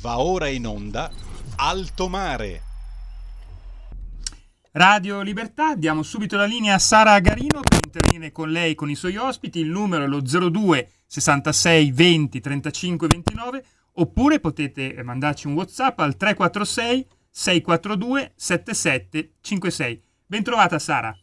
[0.00, 1.10] Va ora in onda
[1.56, 2.62] Alto Mare.
[4.70, 8.94] Radio Libertà, diamo subito la linea a Sara Garino per intervenire con lei con i
[8.94, 9.58] suoi ospiti.
[9.58, 13.64] Il numero è lo 02 66 20 35 29
[13.94, 20.02] oppure potete mandarci un WhatsApp al 346 642 7756.
[20.26, 21.18] Bentrovata Sara.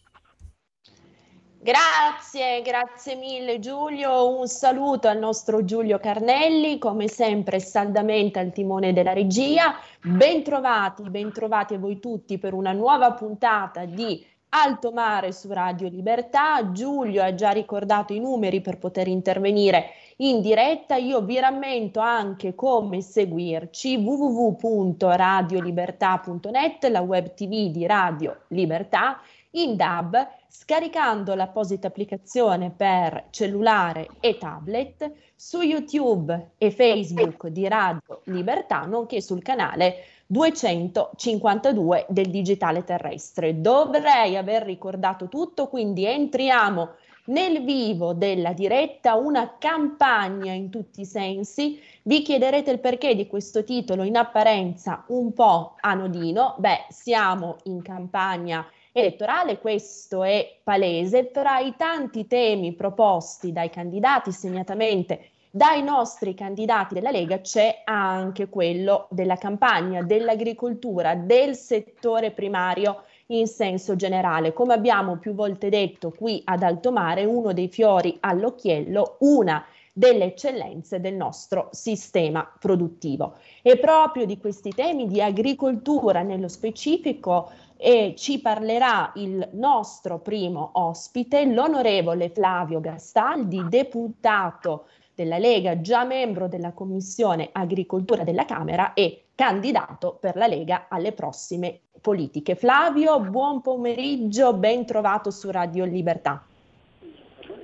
[1.66, 8.93] Grazie, grazie mille Giulio, un saluto al nostro Giulio Carnelli, come sempre saldamente al timone
[8.93, 15.51] della regia, bentrovati, bentrovati a voi tutti per una nuova puntata di Alto Mare su
[15.51, 21.39] Radio Libertà, Giulio ha già ricordato i numeri per poter intervenire in diretta, io vi
[21.39, 29.20] rammento anche come seguirci www.radiolibertà.net, la web tv di Radio Libertà,
[29.55, 38.22] in DAB scaricando l'apposita applicazione per cellulare e tablet su YouTube e Facebook di Radio
[38.25, 43.62] Libertà, nonché sul canale 252 del digitale terrestre.
[43.62, 46.90] Dovrei aver ricordato tutto, quindi entriamo
[47.25, 51.80] nel vivo della diretta, una campagna in tutti i sensi.
[52.03, 56.56] Vi chiederete il perché di questo titolo in apparenza un po' anodino.
[56.59, 58.66] Beh, siamo in campagna
[58.98, 66.94] elettorale, questo è palese, tra i tanti temi proposti dai candidati, segnatamente dai nostri candidati
[66.94, 74.54] della Lega, c'è anche quello della campagna, dell'agricoltura, del settore primario in senso generale.
[74.54, 80.26] Come abbiamo più volte detto qui ad Alto Mare, uno dei fiori all'occhiello, una delle
[80.26, 83.36] eccellenze del nostro sistema produttivo.
[83.62, 87.50] E proprio di questi temi di agricoltura nello specifico
[87.86, 96.47] e ci parlerà il nostro primo ospite, l'onorevole Flavio Gastaldi, deputato della Lega, già membro
[96.47, 102.56] della Commissione Agricoltura della Camera e candidato per la Lega alle prossime politiche.
[102.56, 106.44] Flavio, buon pomeriggio, ben trovato su Radio Libertà.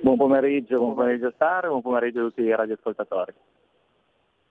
[0.02, 3.32] Buon pomeriggio, buon pomeriggio Sara, buon pomeriggio a tutti i radioascoltatori.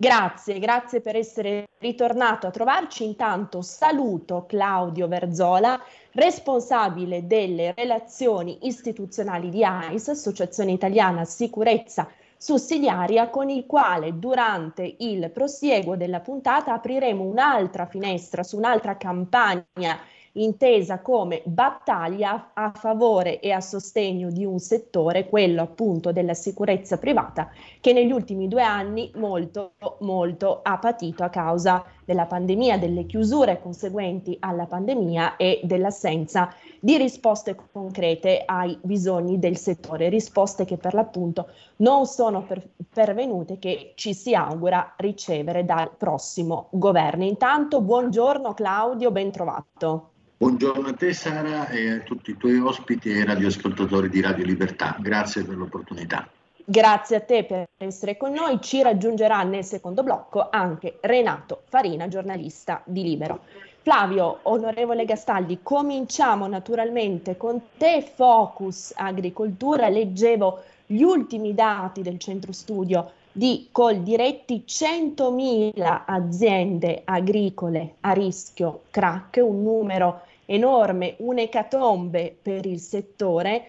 [0.01, 3.03] Grazie, grazie per essere ritornato a trovarci.
[3.03, 5.79] Intanto saluto Claudio Verzola,
[6.13, 15.29] responsabile delle relazioni istituzionali di AIS, Associazione Italiana Sicurezza Sussidiaria, con il quale durante il
[15.29, 19.99] prosieguo della puntata apriremo un'altra finestra su un'altra campagna
[20.33, 26.97] intesa come battaglia a favore e a sostegno di un settore, quello appunto della sicurezza
[26.97, 27.49] privata,
[27.79, 33.61] che negli ultimi due anni molto, molto ha patito a causa della pandemia, delle chiusure
[33.61, 40.93] conseguenti alla pandemia e dell'assenza di risposte concrete ai bisogni del settore, risposte che per
[40.93, 47.23] l'appunto non sono per, pervenute che ci si augura ricevere dal prossimo governo.
[47.23, 50.10] Intanto buongiorno Claudio, ben trovato.
[50.41, 54.97] Buongiorno a te Sara e a tutti i tuoi ospiti e radioascoltatori di Radio Libertà.
[54.99, 56.27] Grazie per l'opportunità.
[56.65, 58.59] Grazie a te per essere con noi.
[58.59, 63.41] Ci raggiungerà nel secondo blocco anche Renato Farina, giornalista di Libero.
[63.83, 69.89] Flavio, onorevole Gastaldi, cominciamo naturalmente con te, Focus Agricoltura.
[69.89, 79.39] Leggevo gli ultimi dati del centro studio di Coldiretti, 100.000 aziende agricole a rischio crack,
[79.43, 83.63] un numero enorme, un'ecatombe per il settore,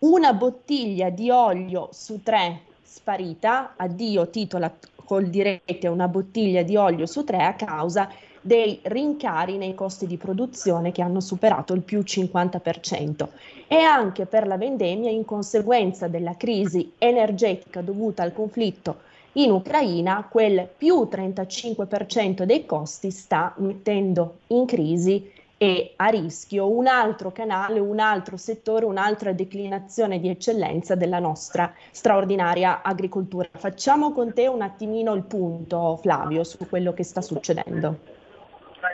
[0.00, 4.72] una bottiglia di olio su tre sparita, addio titola
[5.04, 8.10] Coldiretti una bottiglia di olio su tre a causa
[8.42, 13.26] dei rincari nei costi di produzione che hanno superato il più 50%
[13.66, 20.26] e anche per la vendemmia in conseguenza della crisi energetica dovuta al conflitto in Ucraina
[20.30, 27.80] quel più 35% dei costi sta mettendo in crisi e a rischio un altro canale,
[27.80, 33.48] un altro settore, un'altra declinazione di eccellenza della nostra straordinaria agricoltura.
[33.52, 37.96] Facciamo con te un attimino il punto, Flavio, su quello che sta succedendo.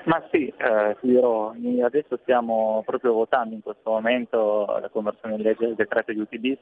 [0.05, 1.53] Ma sì, eh, dirò,
[1.83, 6.59] adesso stiamo proprio votando in questo momento la conversione in legge del decreto di UTBIS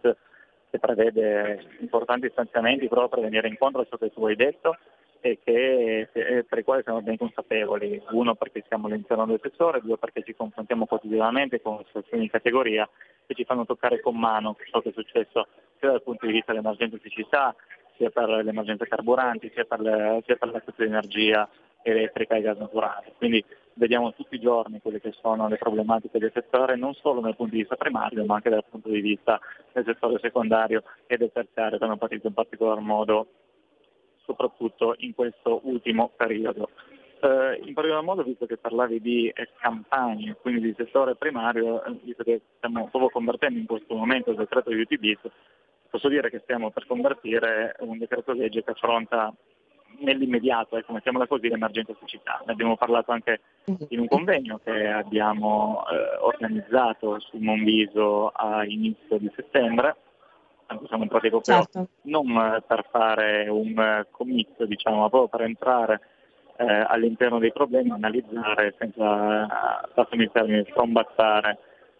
[0.71, 4.77] che prevede importanti stanziamenti proprio per venire incontro a ciò che tu hai detto
[5.25, 9.97] e che, per i quali siamo ben consapevoli, uno perché siamo all'interno del settore, due
[9.97, 12.89] perché ci confrontiamo quotidianamente con situazioni di categoria
[13.25, 15.47] che ci fanno toccare con mano ciò che è successo
[15.79, 17.55] sia dal punto di vista dell'emergenza siccità,
[17.97, 21.49] sia per l'emergenza carburanti, sia per, le, sia per l'accesso di energia
[21.83, 23.13] elettrica e gas naturale.
[23.17, 23.45] Quindi
[23.75, 27.53] vediamo tutti i giorni quelle che sono le problematiche del settore, non solo dal punto
[27.53, 29.41] di vista primario, ma anche dal punto di vista
[29.73, 33.27] del settore secondario e del terziario che hanno partito in particolar modo
[34.25, 36.71] soprattutto in questo ultimo periodo.
[37.21, 41.97] Eh, in particolar modo, visto che parlavi di eh, campagne, quindi di settore primario, eh,
[42.03, 45.31] visto che stiamo proprio convertendo in questo momento il decreto di UTB,
[45.89, 49.33] posso dire che stiamo per convertire un decreto legge che affronta
[49.99, 52.43] nell'immediato, ecco, mettiamola così, l'emergenza siccità.
[52.47, 53.41] Ne abbiamo parlato anche
[53.89, 59.97] in un convegno che abbiamo eh, organizzato su Monviso a inizio di settembre.
[60.87, 61.89] Siamo entrati proprio certo.
[62.03, 66.01] non per fare un comizio, diciamo, ma proprio per entrare
[66.57, 71.59] eh, all'interno dei problemi, analizzare senza, passami il termine, strombazzare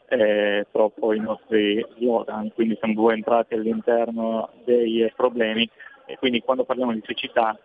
[0.09, 2.51] eh, troppo i nostri slogan.
[2.55, 5.69] Quindi siamo due entrati all'interno dei problemi
[6.07, 7.59] e quindi quando parliamo di siccità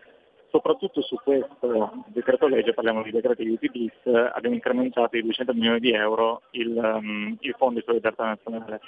[0.50, 5.78] Soprattutto su questo decreto legge, parliamo di decreti di UTBIS, abbiamo incrementato di 200 milioni
[5.78, 8.80] di euro il, um, il fondo di solidarietà nazionale.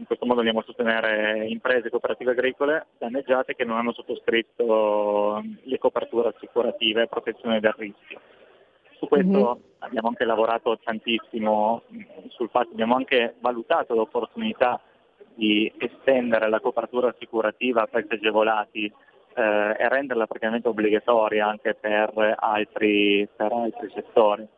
[0.00, 5.42] In questo modo andiamo a sostenere imprese e cooperative agricole danneggiate che non hanno sottoscritto
[5.64, 8.18] le coperture assicurative e protezione dal rischio.
[8.96, 9.74] Su questo mm-hmm.
[9.80, 11.82] abbiamo anche lavorato tantissimo
[12.28, 14.80] sul fatto, abbiamo anche valutato l'opportunità
[15.34, 22.36] di estendere la copertura assicurativa a prezzi agevolati eh, e renderla praticamente obbligatoria anche per
[22.38, 24.48] altri, per altri settori.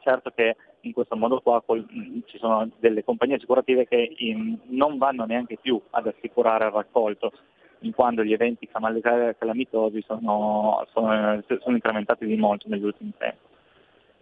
[0.00, 1.86] Certo che in questo modo qua col,
[2.26, 7.32] ci sono delle compagnie assicurative che in, non vanno neanche più ad assicurare il raccolto,
[7.80, 13.48] in quanto gli eventi calamitosi sono, sono, sono incrementati di molto negli ultimi tempi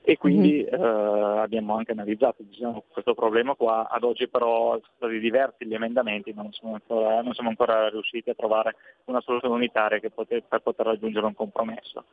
[0.09, 0.83] e quindi mm-hmm.
[0.83, 5.75] eh, abbiamo anche analizzato diciamo, questo problema qua, ad oggi però sono stati diversi gli
[5.75, 10.45] emendamenti, ma non siamo ancora, non siamo ancora riusciti a trovare una soluzione unitaria poter,
[10.49, 12.05] per poter raggiungere un compromesso.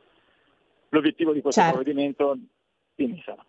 [0.90, 1.76] L'obiettivo di questo certo.
[1.76, 2.36] provvedimento,
[3.24, 3.42] Sara.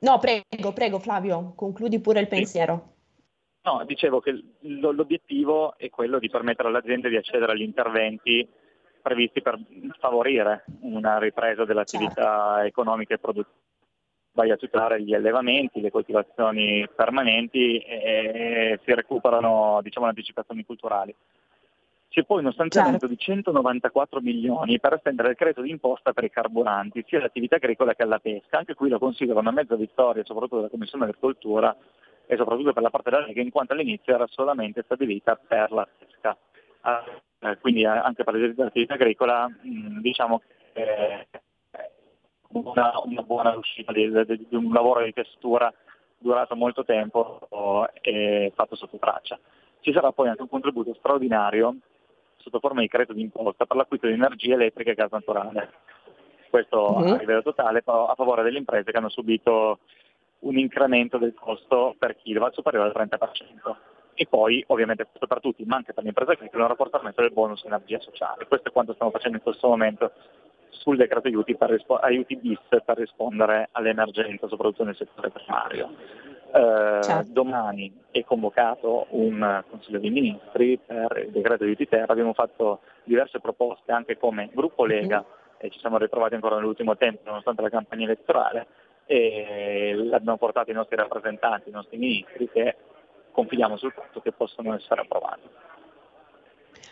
[0.00, 2.94] No, prego, prego Flavio, concludi pure il pensiero.
[3.62, 8.48] No, dicevo che l'obiettivo è quello di permettere alle aziende di accedere agli interventi
[9.02, 9.58] previsti per
[9.98, 12.66] favorire una ripresa dell'attività certo.
[12.66, 13.54] economica e produttiva.
[14.32, 21.14] Vai a tutelare gli allevamenti, le coltivazioni permanenti e si recuperano diciamo, le anticipazioni culturali.
[22.16, 23.14] C'è poi uno stanziamento certo.
[23.14, 28.04] di 194 milioni per estendere il credito d'imposta per i carburanti, sia all'attività agricola che
[28.04, 28.56] alla pesca.
[28.56, 31.76] Anche qui lo considero una mezza vittoria, soprattutto della Commissione Agricoltura
[32.24, 35.86] e soprattutto per la parte della Lega, in quanto all'inizio era solamente stabilita per la
[35.98, 36.34] pesca
[37.40, 40.40] eh, quindi anche per l'attività agricola mh, diciamo
[40.72, 41.26] che è
[42.52, 45.70] una, una buona uscita di, di, di, un lavoro di testura
[46.16, 47.46] durato molto tempo
[48.00, 49.38] e fatto sotto traccia.
[49.80, 51.76] Ci sarà poi anche un contributo straordinario
[52.46, 55.72] sotto forma di credito d'imposta per l'acquisto di energia elettrica e gas naturale.
[56.48, 57.12] Questo mm-hmm.
[57.12, 59.80] a livello totale però a favore delle imprese che hanno subito
[60.40, 63.74] un incremento del costo per kilowatt superiore al 30%
[64.14, 67.32] e poi ovviamente questo per tutti, ma anche per le imprese agricole, un rafforzamento del
[67.32, 68.46] bonus energia sociale.
[68.46, 70.12] Questo è quanto stiamo facendo in questo momento
[70.68, 75.90] sul decreto aiuti, per aiuti bis per rispondere all'emergenza, soprattutto nel settore primario.
[76.56, 77.32] Eh, certo.
[77.32, 83.40] Domani è convocato un Consiglio dei Ministri per il decreto aiuti terra, abbiamo fatto diverse
[83.40, 84.88] proposte anche come gruppo mhm.
[84.88, 85.56] Lega mm-hmm.
[85.58, 88.66] e ci siamo ritrovati ancora nell'ultimo tempo nonostante la campagna elettorale
[89.04, 92.74] e l'abbiamo portato ai nostri rappresentanti, ai nostri ministri che
[93.32, 95.48] confidiamo sul fatto che possono essere approvati.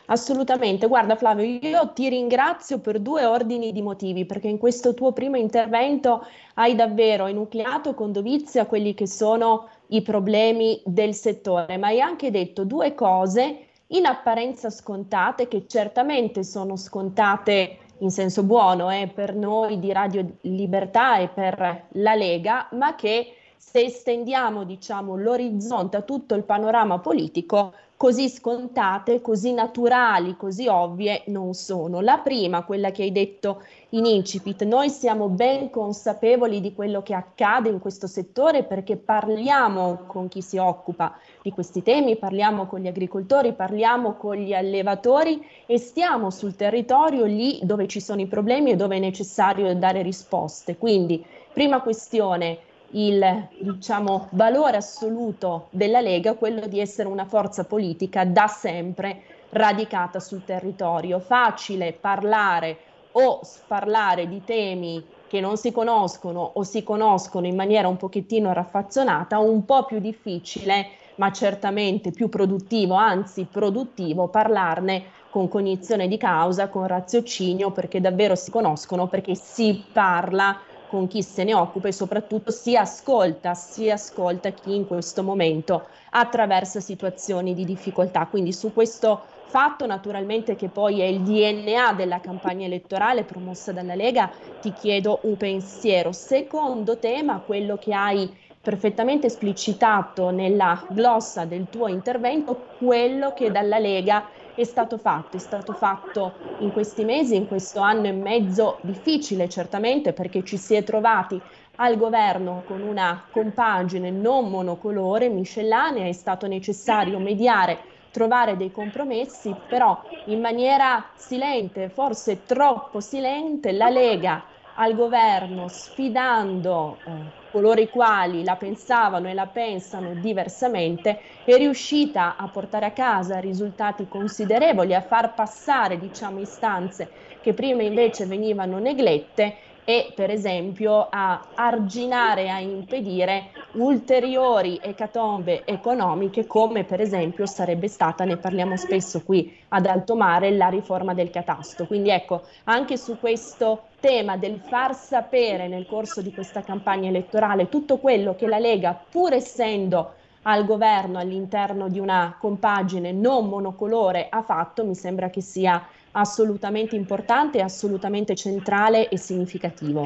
[0.06, 5.12] Assolutamente, guarda Flavio, io ti ringrazio per due ordini di motivi, perché in questo tuo
[5.12, 11.86] primo intervento hai davvero enucleato con dovizia quelli che sono i problemi del settore, ma
[11.86, 18.90] hai anche detto due cose in apparenza scontate, che certamente sono scontate in senso buono
[18.90, 23.34] eh, per noi di Radio Libertà e per la Lega, ma che
[23.66, 31.22] se estendiamo diciamo, l'orizzonte a tutto il panorama politico, così scontate, così naturali, così ovvie
[31.26, 32.00] non sono.
[32.00, 37.14] La prima, quella che hai detto in incipit, noi siamo ben consapevoli di quello che
[37.14, 42.78] accade in questo settore perché parliamo con chi si occupa di questi temi, parliamo con
[42.78, 48.26] gli agricoltori, parliamo con gli allevatori e stiamo sul territorio lì dove ci sono i
[48.26, 50.76] problemi e dove è necessario dare risposte.
[50.76, 52.58] Quindi, prima questione,
[52.94, 60.20] il diciamo, valore assoluto della Lega, quello di essere una forza politica da sempre radicata
[60.20, 61.18] sul territorio.
[61.18, 62.76] Facile parlare
[63.12, 68.52] o parlare di temi che non si conoscono o si conoscono in maniera un pochettino
[68.52, 76.16] raffazzonata, un po' più difficile, ma certamente più produttivo, anzi produttivo, parlarne con cognizione di
[76.16, 80.56] causa, con raziocinio, perché davvero si conoscono, perché si parla
[80.94, 85.88] con chi se ne occupa e soprattutto si ascolta, si ascolta chi in questo momento
[86.10, 88.28] attraversa situazioni di difficoltà.
[88.28, 93.96] Quindi su questo fatto naturalmente che poi è il DNA della campagna elettorale promossa dalla
[93.96, 96.12] Lega, ti chiedo un pensiero.
[96.12, 98.32] Secondo tema, quello che hai
[98.62, 105.36] perfettamente esplicitato nella glossa del tuo intervento, quello che dalla Lega è stato fatto.
[105.36, 110.56] È stato fatto in questi mesi, in questo anno e mezzo difficile certamente perché ci
[110.56, 111.40] si è trovati
[111.76, 119.64] al governo con una compagine non monocolore, miscellanea, è stato necessario mediare trovare dei compromessi,
[119.66, 124.44] però in maniera silente, forse troppo silente, la Lega
[124.74, 132.34] al governo, sfidando eh, coloro i quali la pensavano e la pensano diversamente, è riuscita
[132.36, 138.78] a portare a casa risultati considerevoli, a far passare diciamo, istanze che prima invece venivano
[138.80, 147.88] neglette e per esempio a arginare, a impedire ulteriori ecatombe economiche come per esempio sarebbe
[147.88, 151.86] stata, ne parliamo spesso qui ad alto mare, la riforma del catasto.
[151.86, 157.68] Quindi ecco, anche su questo tema del far sapere nel corso di questa campagna elettorale
[157.68, 160.14] tutto quello che la Lega, pur essendo
[160.46, 166.96] al governo all'interno di una compagine non monocolore ha fatto, mi sembra che sia assolutamente
[166.96, 170.02] importante, assolutamente centrale e significativo.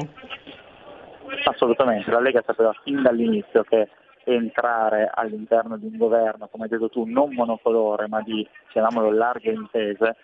[1.45, 3.87] Assolutamente, la Lega sapeva fin dall'inizio che
[4.23, 9.51] entrare all'interno di un governo, come hai detto tu, non monocolore ma di, chiamiamolo, larghe
[9.51, 10.15] intese,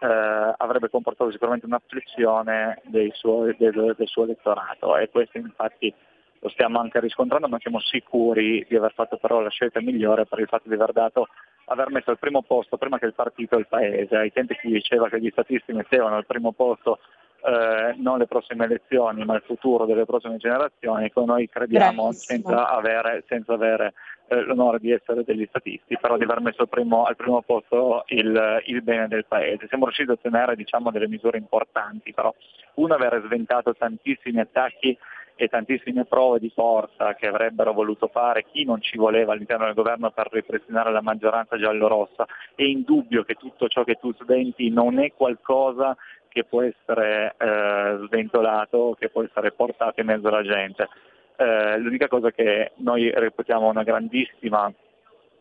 [0.00, 3.12] eh, avrebbe comportato sicuramente un'afflizione del
[3.56, 5.94] del, del suo elettorato e questo infatti
[6.40, 10.40] lo stiamo anche riscontrando, ma siamo sicuri di aver fatto però la scelta migliore per
[10.40, 11.28] il fatto di aver dato
[11.72, 14.16] aver messo al primo posto prima che il partito il paese.
[14.16, 16.98] Ai tempi si diceva che gli statisti mettevano al primo posto
[17.44, 22.68] eh, non le prossime elezioni ma il futuro delle prossime generazioni, con noi crediamo senza
[22.68, 23.94] avere, senza avere
[24.28, 28.04] eh, l'onore di essere degli statisti, però di aver messo al primo, al primo posto
[28.06, 29.66] il, il, bene del paese.
[29.68, 32.32] Siamo riusciti a ottenere diciamo, delle misure importanti, però
[32.74, 34.96] uno aver sventato tantissimi attacchi
[35.34, 39.74] e tantissime prove di forza che avrebbero voluto fare chi non ci voleva all'interno del
[39.74, 42.26] governo per ripristinare la maggioranza giallorossa.
[42.54, 45.96] È indubbio che tutto ciò che tu sventi non è qualcosa
[46.28, 50.88] che può essere eh, sventolato, che può essere portato in mezzo alla gente.
[51.36, 54.72] Eh, l'unica cosa che noi reputiamo una grandissima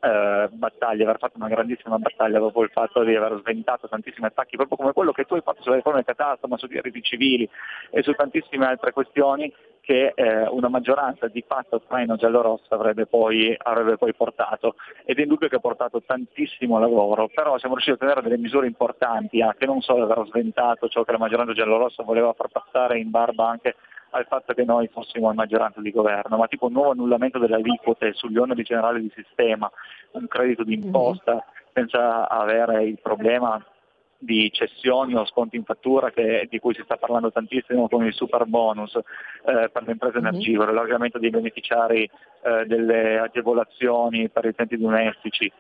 [0.02, 4.56] eh, battaglia, aver fatto una grandissima battaglia dopo il fatto di aver sventato tantissimi attacchi,
[4.56, 7.48] proprio come quello che tu hai fatto sulle riforme catastro, ma sui diritti civili
[7.92, 13.56] e su tantissime altre questioni che eh, una maggioranza di fatto traino giallo-rossa avrebbe poi,
[13.58, 14.76] avrebbe poi portato.
[15.06, 18.68] Ed è indubbio che ha portato tantissimo lavoro, però siamo riusciti a ottenere delle misure
[18.68, 23.10] importanti, anche non solo aver sventato ciò che la maggioranza giallo-rossa voleva far passare in
[23.10, 23.76] barba anche
[24.12, 27.56] al fatto che noi fossimo in maggioranza di governo, ma tipo un nuovo annullamento delle
[27.56, 29.70] aliquote sugli oneri generali di sistema,
[30.12, 31.42] un credito d'imposta mm-hmm.
[31.74, 33.64] senza avere il problema
[34.18, 38.14] di cessioni o sconti in fattura che, di cui si sta parlando tantissimo con il
[38.14, 40.28] super bonus eh, per le imprese mm-hmm.
[40.28, 42.04] energivore, l'allargamento dei beneficiari
[42.44, 45.52] eh, delle agevolazioni per i utenti domestici.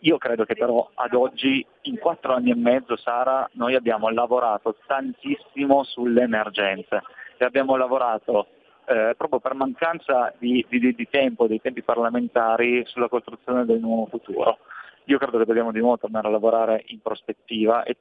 [0.00, 4.76] Io credo che però ad oggi, in quattro anni e mezzo, Sara, noi abbiamo lavorato
[4.86, 7.02] tantissimo sulle emergenze
[7.44, 8.48] abbiamo lavorato
[8.86, 14.06] eh, proprio per mancanza di, di, di tempo, dei tempi parlamentari, sulla costruzione del nuovo
[14.06, 14.58] futuro.
[15.04, 17.96] Io credo che dobbiamo di nuovo tornare a lavorare in prospettiva e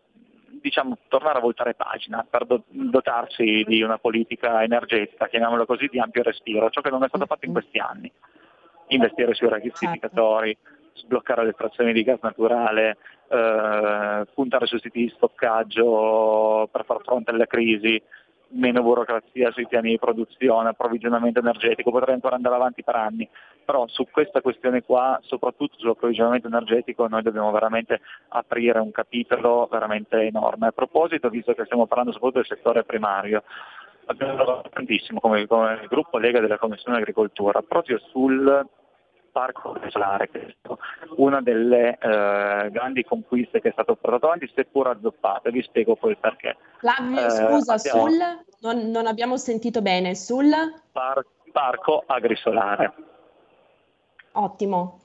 [0.61, 6.23] diciamo, tornare a voltare pagina per dotarci di una politica energetica, chiamiamola così, di ampio
[6.23, 8.11] respiro, ciò che non è stato fatto in questi anni.
[8.87, 9.99] Investire sui registri
[10.95, 12.97] sbloccare le frazioni di gas naturale,
[13.27, 18.01] eh, puntare su siti di stoccaggio per far fronte alle crisi,
[18.53, 23.27] meno burocrazia sui piani di produzione, approvvigionamento energetico, potrei ancora andare avanti per anni,
[23.63, 30.21] però su questa questione qua, soprattutto sull'approvvigionamento energetico, noi dobbiamo veramente aprire un capitolo veramente
[30.21, 30.67] enorme.
[30.67, 33.43] A proposito, visto che stiamo parlando soprattutto del settore primario,
[34.05, 38.67] abbiamo lavorato tantissimo come, come gruppo Lega della Commissione Agricoltura proprio sul
[39.33, 40.55] parco solare, è
[41.17, 46.11] una delle eh, grandi conquiste che è stato portato avanti, seppur azzoppata, vi spiego poi
[46.11, 46.55] il perché.
[46.77, 48.07] Flavio, eh, scusa, abbiamo...
[48.07, 48.17] sul...
[48.61, 50.53] Non, non, abbiamo sentito bene, sul...
[50.91, 52.93] Par- parco agrisolare.
[54.33, 55.02] Ottimo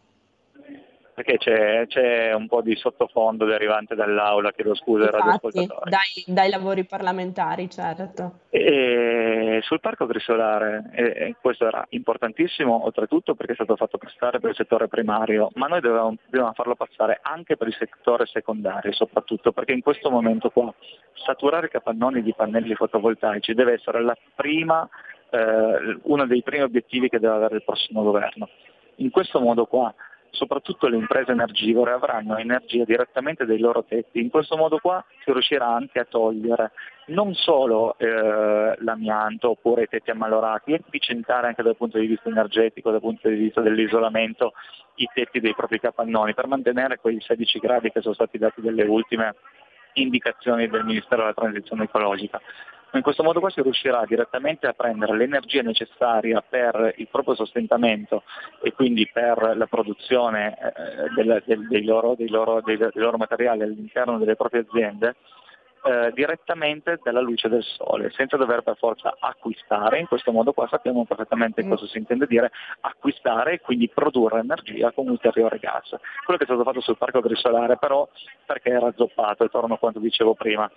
[1.19, 5.91] perché c'è, c'è, un po' di sottofondo derivante dall'aula, chiedo scusa ai radioascoltatori.
[5.91, 8.41] Dai, dai lavori parlamentari, certo.
[8.51, 14.51] E sul parco agrisolare, e questo era importantissimo oltretutto perché è stato fatto passare per
[14.51, 19.51] il settore primario, ma noi dovevamo, dovevamo farlo passare anche per il settore secondario, soprattutto
[19.51, 20.73] perché in questo momento qua
[21.15, 24.05] saturare i capannoni di pannelli fotovoltaici deve essere
[24.37, 24.89] prima,
[25.31, 28.49] eh, uno dei primi obiettivi che deve avere il prossimo governo.
[29.01, 29.93] In questo modo qua
[30.31, 34.21] soprattutto le imprese energivore avranno energia direttamente dai loro tetti.
[34.21, 36.73] In questo modo qua si riuscirà anche a togliere
[37.07, 42.91] non solo eh, l'amianto oppure i tetti ammalorati, efficientare anche dal punto di vista energetico,
[42.91, 44.53] dal punto di vista dell'isolamento,
[44.97, 48.85] i tetti dei propri capannoni per mantenere quei 16 gradi che sono stati dati dalle
[48.85, 49.35] ultime
[49.95, 52.41] indicazioni del Ministero della Transizione Ecologica.
[52.93, 58.23] In questo modo qua si riuscirà direttamente a prendere l'energia necessaria per il proprio sostentamento
[58.63, 63.19] e quindi per la produzione eh, del, del, dei, loro, dei, loro, dei, dei, loro,
[63.19, 65.17] materiali all'interno delle proprie aziende
[65.85, 70.67] eh, direttamente dalla luce del sole, senza dover per forza acquistare, in questo modo qua
[70.67, 71.69] sappiamo perfettamente mm.
[71.69, 75.95] cosa si intende dire acquistare e quindi produrre energia con ulteriore gas.
[76.25, 78.09] Quello che è stato fatto sul parco agrisolare però
[78.47, 80.71] perché era zoppato, e torno a quanto dicevo prima,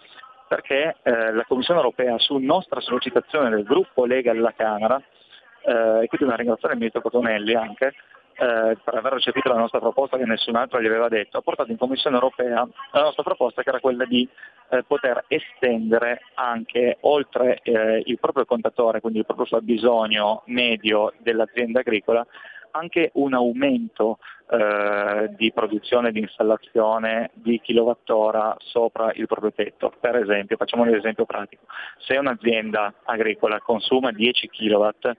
[0.51, 6.08] perché eh, la Commissione europea su nostra sollecitazione del gruppo Lega della Camera, eh, e
[6.08, 7.93] quindi una ringraziare il ministro Cotonelli anche,
[8.34, 11.72] eh, per aver recepito la nostra proposta che nessun altro gli aveva detto, ha portato
[11.72, 14.27] in Commissione europea la nostra proposta che era quella di
[14.72, 21.79] eh, poter estendere anche oltre eh, il proprio contatore, quindi il proprio fabbisogno medio dell'azienda
[21.79, 22.27] agricola,
[22.72, 29.94] anche un aumento eh, di produzione e di installazione di kilowattora sopra il proprio tetto.
[30.00, 31.63] Per esempio, facciamo un esempio pratico,
[31.98, 35.12] se un'azienda agricola consuma 10 kilowatt,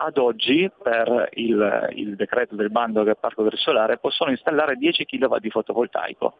[0.00, 5.04] ad oggi per il, il decreto del bando del parco del solare possono installare 10
[5.04, 6.36] kW di fotovoltaico,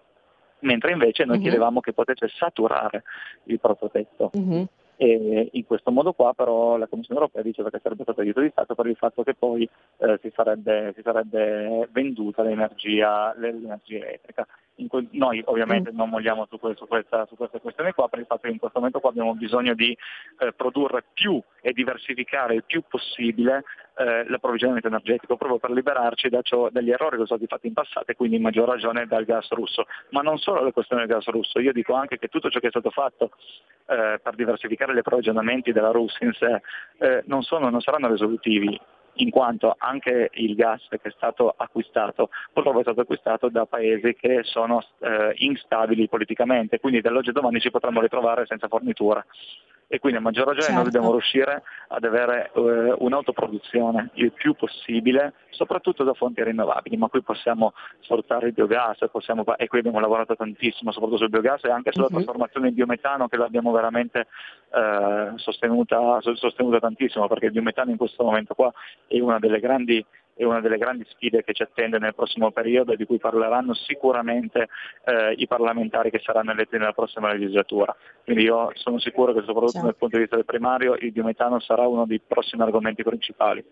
[0.60, 1.42] mentre invece noi uh-huh.
[1.42, 3.02] chiedevamo che potesse saturare
[3.44, 4.30] il proprio tetto.
[4.32, 4.66] Uh-huh.
[5.00, 8.50] E in questo modo qua però la Commissione europea diceva che sarebbe stato aiuto di
[8.50, 9.62] Stato per il fatto che poi
[9.98, 14.44] eh, si, sarebbe, si, sarebbe, venduta l'energia, l'energia elettrica.
[14.86, 15.96] Que- noi ovviamente mm.
[15.96, 18.58] non molliamo su, que- su, questa, su, queste questioni qua per il fatto che in
[18.58, 19.96] questo momento qua abbiamo bisogno di
[20.38, 23.64] eh, produrre più e diversificare il più possibile
[23.96, 27.72] eh, l'approvvigionamento energetico proprio per liberarci da ciò, dagli errori che sono stati fatti in
[27.72, 29.86] passato e quindi in maggior ragione dal gas russo.
[30.10, 32.68] Ma non solo la questione del gas russo, io dico anche che tutto ciò che
[32.68, 33.30] è stato fatto
[33.86, 36.60] eh, per diversificare gli approvvigionamenti della Russia in sé
[36.98, 38.78] eh, non, sono, non saranno risolutivi
[39.18, 44.14] in quanto anche il gas che è stato acquistato purtroppo è stato acquistato da paesi
[44.14, 49.24] che sono eh, instabili politicamente, quindi dall'oggi al domani ci potremmo ritrovare senza fornitura
[49.90, 50.80] e quindi a maggior ragione certo.
[50.82, 57.08] noi dobbiamo riuscire ad avere eh, un'autoproduzione il più possibile, soprattutto da fonti rinnovabili, ma
[57.08, 61.70] qui possiamo sfruttare il biogas possiamo, e qui abbiamo lavorato tantissimo soprattutto sul biogas e
[61.70, 62.12] anche sulla uh-huh.
[62.12, 64.26] trasformazione in biometano che l'abbiamo veramente
[64.74, 68.70] eh, sostenuta, sostenuta tantissimo perché il biometano in questo momento qua
[69.06, 70.04] è una delle grandi
[70.38, 73.74] è una delle grandi sfide che ci attende nel prossimo periodo e di cui parleranno
[73.74, 74.68] sicuramente
[75.04, 77.94] eh, i parlamentari che saranno eletti nella prossima legislatura.
[78.22, 81.88] Quindi io sono sicuro che soprattutto dal punto di vista del primario il biometano sarà
[81.88, 83.64] uno dei prossimi argomenti principali.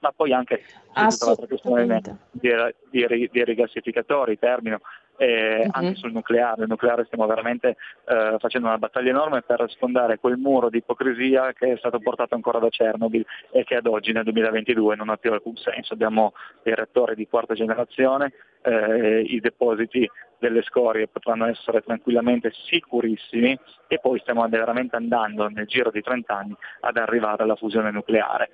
[0.00, 2.50] Ma poi anche tutta l'altra questione di,
[2.90, 4.80] di, di rigassificatori, termino,
[5.20, 5.70] e uh-huh.
[5.72, 6.62] anche sul nucleare.
[6.62, 11.52] Il nucleare stiamo veramente eh, facendo una battaglia enorme per sfondare quel muro di ipocrisia
[11.52, 15.18] che è stato portato ancora da Chernobyl e che ad oggi nel 2022 non ha
[15.18, 15.92] più alcun senso.
[15.92, 23.58] Abbiamo dei reattori di quarta generazione, eh, i depositi delle scorie potranno essere tranquillamente sicurissimi
[23.88, 28.48] e poi stiamo veramente andando nel giro di 30 anni ad arrivare alla fusione nucleare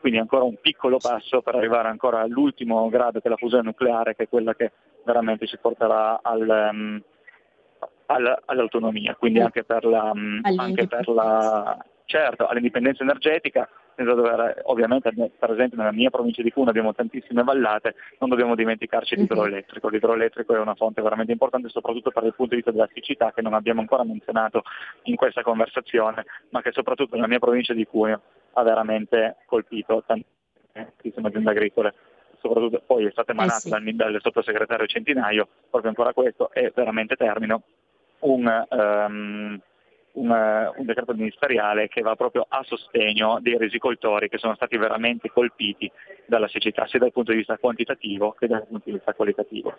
[0.00, 4.14] quindi ancora un piccolo passo per arrivare ancora all'ultimo grado che è la fusione nucleare,
[4.14, 4.72] che è quella che
[5.08, 7.02] veramente ci porterà al, um,
[8.06, 14.62] al, all'autonomia, quindi anche per la, um, anche per la certo, all'indipendenza energetica, senza dover,
[14.64, 19.20] ovviamente per esempio nella mia provincia di Cuneo abbiamo tantissime vallate, non dobbiamo dimenticarci mhm.
[19.22, 19.88] l'idroelettrico.
[19.88, 23.42] L'idroelettrico è una fonte veramente importante soprattutto per il punto di vista della siccità che
[23.42, 24.62] non abbiamo ancora menzionato
[25.04, 28.22] in questa conversazione, ma che soprattutto nella mia provincia di Cuneo
[28.54, 31.94] ha veramente colpito tantissime aziende agricole.
[32.40, 33.70] Soprattutto poi è stata emanata eh sì.
[33.70, 37.62] dal, dal sottosegretario Centinaio, proprio ancora questo, e veramente termino,
[38.20, 39.60] un, um,
[40.12, 45.30] un, un, decreto ministeriale che va proprio a sostegno dei risicoltori che sono stati veramente
[45.30, 45.90] colpiti
[46.26, 49.74] dalla siccità, sia dal punto di vista quantitativo che dal punto di vista qualitativo.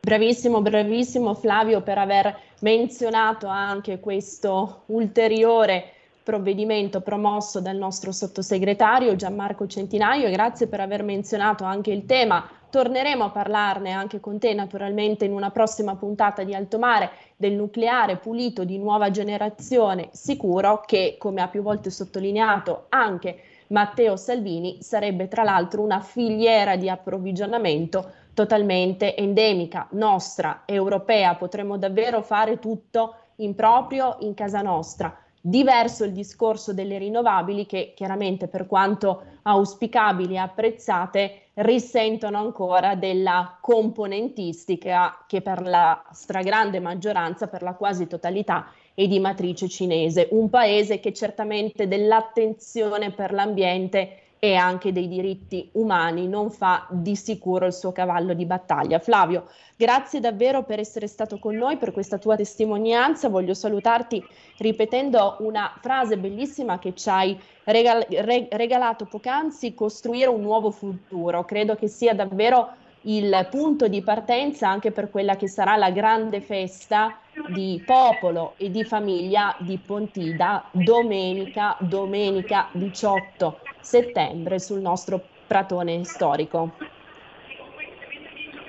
[0.00, 5.92] Bravissimo, bravissimo Flavio per aver menzionato anche questo ulteriore
[6.22, 12.48] provvedimento promosso dal nostro sottosegretario Gianmarco Centinaio e grazie per aver menzionato anche il tema.
[12.70, 17.52] Torneremo a parlarne anche con te naturalmente in una prossima puntata di Alto Mare del
[17.52, 24.78] nucleare pulito di nuova generazione, sicuro che, come ha più volte sottolineato anche Matteo Salvini,
[24.80, 31.34] sarebbe tra l'altro una filiera di approvvigionamento totalmente endemica, nostra, europea.
[31.34, 37.94] Potremmo davvero fare tutto in proprio in casa nostra Diverso il discorso delle rinnovabili che
[37.96, 47.48] chiaramente per quanto auspicabili e apprezzate risentono ancora della componentistica che per la stragrande maggioranza,
[47.48, 54.18] per la quasi totalità, è di matrice cinese, un paese che certamente dell'attenzione per l'ambiente
[54.44, 58.98] e anche dei diritti umani non fa di sicuro il suo cavallo di battaglia.
[58.98, 63.28] Flavio, grazie davvero per essere stato con noi, per questa tua testimonianza.
[63.28, 64.20] Voglio salutarti
[64.58, 71.44] ripetendo una frase bellissima che ci hai regal- re- regalato poc'anzi, costruire un nuovo futuro.
[71.44, 72.70] Credo che sia davvero
[73.02, 78.72] il punto di partenza anche per quella che sarà la grande festa di popolo e
[78.72, 86.72] di famiglia di Pontida domenica, domenica 18 settembre sul nostro pratone storico.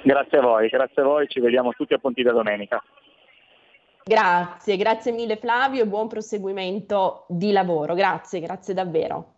[0.04, 2.84] Grazie a voi, grazie a voi, ci vediamo tutti a Pontida domenica.
[4.04, 7.94] Grazie, grazie mille Flavio e buon proseguimento di lavoro.
[7.94, 9.36] Grazie, grazie davvero.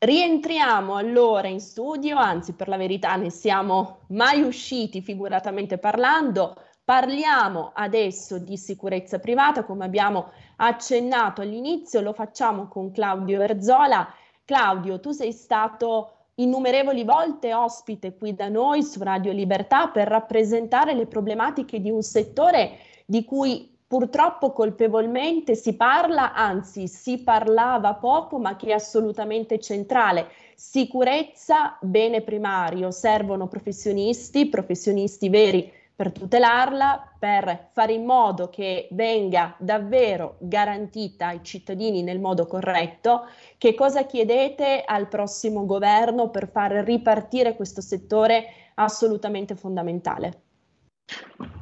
[0.00, 6.56] Rientriamo allora in studio, anzi per la verità ne siamo mai usciti figuratamente parlando.
[6.84, 14.06] Parliamo adesso di sicurezza privata, come abbiamo accennato all'inizio, lo facciamo con Claudio Erzola.
[14.44, 20.94] Claudio, tu sei stato innumerevoli volte ospite qui da noi su Radio Libertà per rappresentare
[20.94, 28.38] le problematiche di un settore di cui purtroppo colpevolmente si parla, anzi si parlava poco,
[28.38, 30.28] ma che è assolutamente centrale.
[30.54, 35.70] Sicurezza, bene primario, servono professionisti, professionisti veri
[36.02, 43.28] per tutelarla, per fare in modo che venga davvero garantita ai cittadini nel modo corretto.
[43.56, 50.40] Che cosa chiedete al prossimo governo per far ripartire questo settore assolutamente fondamentale?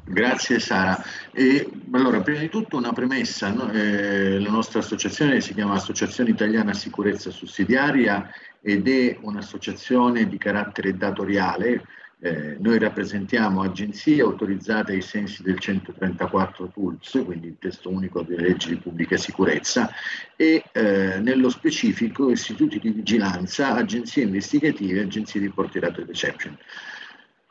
[0.05, 0.99] Grazie Sara.
[1.33, 3.71] E, allora, prima di tutto una premessa, no?
[3.71, 8.31] eh, la nostra associazione si chiama Associazione Italiana Sicurezza Sussidiaria
[8.63, 11.85] ed è un'associazione di carattere datoriale.
[12.23, 18.43] Eh, noi rappresentiamo agenzie autorizzate ai sensi del 134 TULS, quindi il testo unico delle
[18.43, 19.91] leggi di pubblica sicurezza,
[20.37, 26.59] e eh, nello specifico istituti di vigilanza, agenzie investigative e agenzie di portirato e reception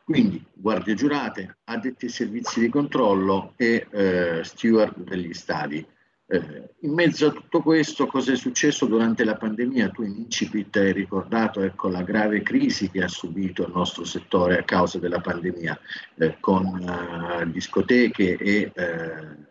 [0.10, 5.86] quindi guardie giurate, addetti ai servizi di controllo e eh, steward degli stadi.
[6.32, 9.90] Eh, in mezzo a tutto questo, cosa è successo durante la pandemia?
[9.90, 14.60] Tu in incipit hai ricordato ecco, la grave crisi che ha subito il nostro settore
[14.60, 15.80] a causa della pandemia,
[16.20, 19.48] eh, con uh, discoteche e eh,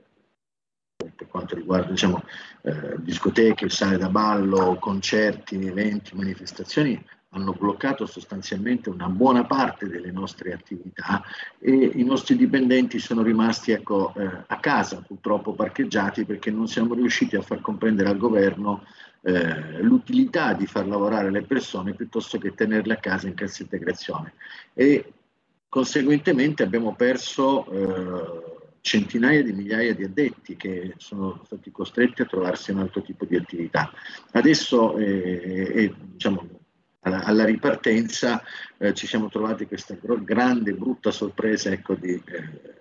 [1.16, 2.22] per quanto riguarda diciamo,
[2.62, 10.10] eh, discoteche, sale da ballo, concerti, eventi, manifestazioni hanno bloccato sostanzialmente una buona parte delle
[10.10, 11.22] nostre attività
[11.58, 16.94] e i nostri dipendenti sono rimasti ecco, eh, a casa purtroppo parcheggiati perché non siamo
[16.94, 18.84] riusciti a far comprendere al governo
[19.22, 24.34] eh, l'utilità di far lavorare le persone piuttosto che tenerle a casa in cassa integrazione
[24.72, 25.12] e
[25.68, 32.70] conseguentemente abbiamo perso eh, centinaia di migliaia di addetti che sono stati costretti a trovarsi
[32.70, 33.92] un altro tipo di attività.
[34.32, 36.57] Adesso eh, diciamo,
[37.00, 38.42] alla, ripartenza
[38.78, 42.78] eh, ci siamo trovati questa grande, brutta sorpresa ecco, di, eh,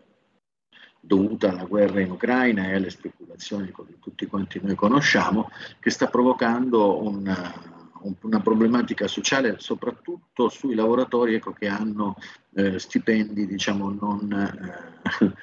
[1.00, 5.50] dovuta alla guerra in Ucraina e alle speculazioni che tutti quanti noi conosciamo,
[5.80, 7.77] che sta provocando una,
[8.22, 12.16] una problematica sociale soprattutto sui lavoratori ecco, che hanno
[12.56, 15.34] eh, stipendi diciamo, non, eh,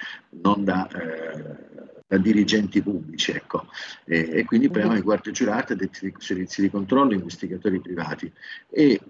[0.43, 1.75] non da eh,
[2.07, 3.33] da dirigenti pubblici.
[3.33, 3.67] Ecco.
[4.05, 8.31] E, e, quindi premiamo i guardie giurate, detti servizi di controllo, investigatori privati.
[8.71, 9.01] E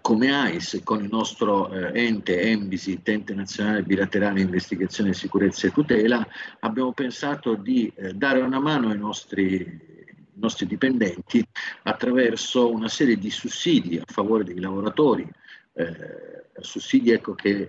[0.00, 6.24] come AIS, con il nostro eh, ente ENBISI, Ente Nazionale Bilaterale Investigazione, Sicurezza e Tutela,
[6.60, 9.99] abbiamo pensato di eh, dare una mano ai nostri
[10.40, 11.46] nostri dipendenti
[11.82, 15.28] attraverso una serie di sussidi a favore dei lavoratori,
[15.74, 17.68] eh, sussidi ecco, che eh,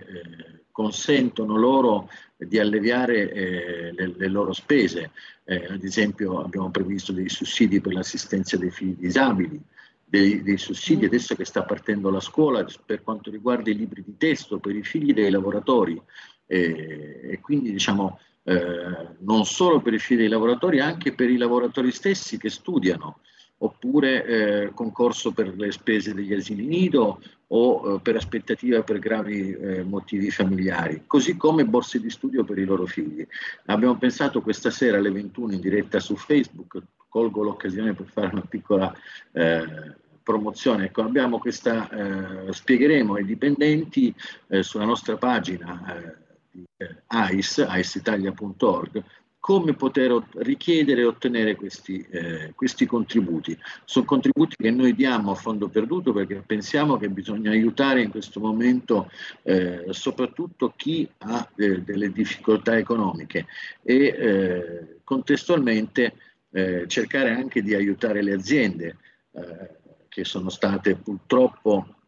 [0.70, 5.10] consentono loro di alleviare eh, le, le, loro spese.
[5.44, 9.60] Eh, ad esempio abbiamo previsto dei sussidi per l'assistenza dei figli disabili,
[10.04, 14.16] dei, dei, sussidi adesso che sta partendo la scuola per quanto riguarda i libri di
[14.18, 16.00] testo per i figli dei lavoratori
[16.46, 21.36] eh, e quindi diciamo eh, non solo per i figli dei lavoratori, anche per i
[21.36, 23.20] lavoratori stessi che studiano
[23.62, 29.52] oppure eh, concorso per le spese degli asili nido o eh, per aspettativa per gravi
[29.52, 33.26] eh, motivi familiari, così come borse di studio per i loro figli.
[33.66, 38.44] Abbiamo pensato questa sera alle 21 in diretta su Facebook, colgo l'occasione per fare una
[38.48, 38.92] piccola
[39.32, 39.64] eh,
[40.22, 40.86] promozione.
[40.86, 44.14] Ecco, abbiamo questa, eh, spiegheremo ai dipendenti
[44.48, 46.20] eh, sulla nostra pagina
[46.52, 46.64] di
[47.06, 49.02] AIS, aisitalia.org,
[49.42, 53.58] come poter richiedere e ottenere questi, eh, questi, contributi.
[53.84, 58.38] Sono contributi che noi diamo a fondo perduto perché pensiamo che bisogna aiutare in questo
[58.38, 59.10] momento
[59.42, 63.46] eh, soprattutto chi ha eh, delle difficoltà economiche
[63.82, 66.14] e eh, contestualmente
[66.52, 68.96] eh, cercare anche di aiutare le aziende
[69.32, 69.70] eh,
[70.08, 72.01] che sono state purtroppo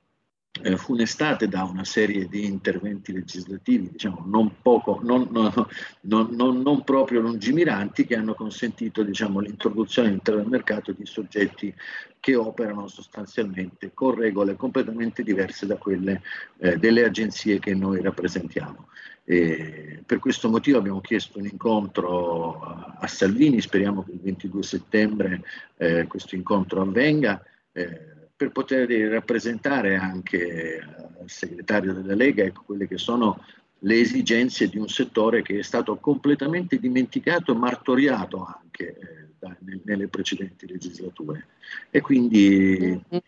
[0.63, 6.29] eh, funestate da una serie di interventi legislativi, diciamo, non, poco, non, non,
[6.63, 11.75] non, proprio lungimiranti, che hanno consentito diciamo, l'introduzione all'interno del mercato di soggetti
[12.21, 16.23] che operano sostanzialmente con regole completamente diverse da quelle
[16.59, 18.89] eh, delle agenzie che noi rappresentiamo.
[19.27, 25.43] E per questo motivo abbiamo chiesto un incontro a Salvini, speriamo che il 22 settembre
[25.77, 27.43] eh, questo incontro avvenga.
[27.73, 30.81] Eh, per poter rappresentare anche
[31.21, 33.45] al segretario della Lega ecco, quelle che sono
[33.81, 39.55] le esigenze di un settore che è stato completamente dimenticato e martoriato anche eh, da,
[39.85, 41.47] nelle precedenti legislature.
[41.91, 43.23] E quindi mm-hmm.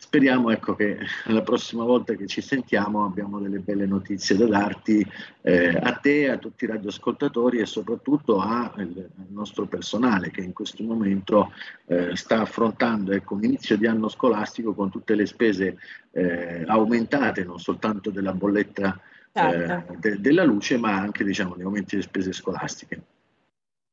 [0.00, 5.04] Speriamo ecco, che la prossima volta che ci sentiamo abbiamo delle belle notizie da darti
[5.42, 10.52] eh, a te, a tutti i radioascoltatori e soprattutto al, al nostro personale che in
[10.52, 11.52] questo momento
[11.86, 15.78] eh, sta affrontando ecco, un inizio di anno scolastico con tutte le spese
[16.12, 18.98] eh, aumentate, non soltanto della bolletta
[19.32, 19.92] certo.
[19.92, 23.02] Eh, de, della luce, ma anche diciamo, di aumenti delle spese scolastiche.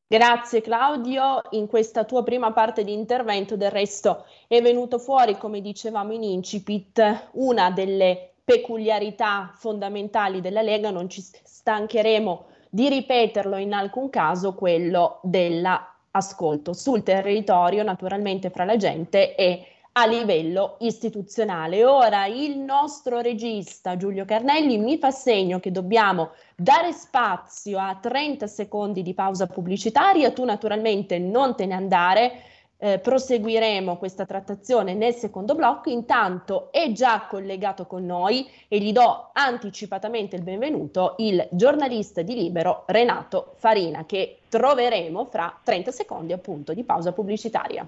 [0.07, 5.61] Grazie Claudio, in questa tua prima parte di intervento del resto è venuto fuori, come
[5.61, 13.73] dicevamo in incipit, una delle peculiarità fondamentali della Lega, non ci stancheremo di ripeterlo in
[13.73, 21.83] alcun caso, quello dell'ascolto sul territorio, naturalmente fra la gente e a livello istituzionale.
[21.83, 28.47] Ora il nostro regista Giulio Carnelli mi fa segno che dobbiamo dare spazio a 30
[28.47, 32.41] secondi di pausa pubblicitaria, tu naturalmente non te ne andare.
[32.77, 35.89] Eh, proseguiremo questa trattazione nel secondo blocco.
[35.89, 42.33] Intanto è già collegato con noi e gli do anticipatamente il benvenuto il giornalista di
[42.33, 47.87] Libero Renato Farina che troveremo fra 30 secondi appunto di pausa pubblicitaria.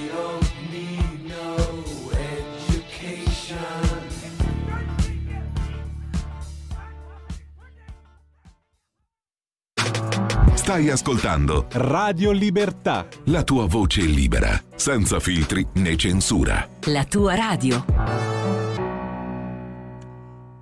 [10.61, 13.07] Stai ascoltando Radio Libertà.
[13.25, 16.67] La tua voce libera, senza filtri né censura.
[16.85, 17.83] La tua radio.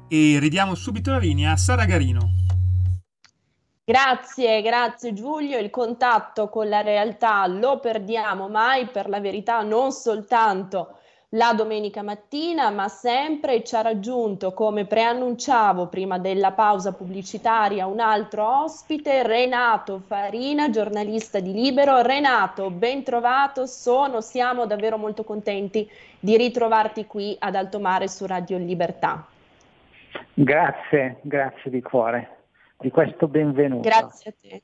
[0.07, 2.31] E ridiamo subito la linea a Sara Garino.
[3.83, 5.57] Grazie, grazie Giulio.
[5.59, 10.98] Il contatto con la realtà lo perdiamo mai, per la verità non soltanto
[11.33, 17.99] la domenica mattina, ma sempre ci ha raggiunto, come preannunciavo prima della pausa pubblicitaria, un
[17.99, 22.01] altro ospite, Renato Farina, giornalista di Libero.
[22.01, 25.87] Renato, ben trovato, sono, siamo davvero molto contenti
[26.19, 29.27] di ritrovarti qui ad Alto Mare su Radio Libertà.
[30.33, 32.37] Grazie, grazie di cuore
[32.79, 33.87] di questo benvenuto.
[33.87, 34.61] Grazie a te.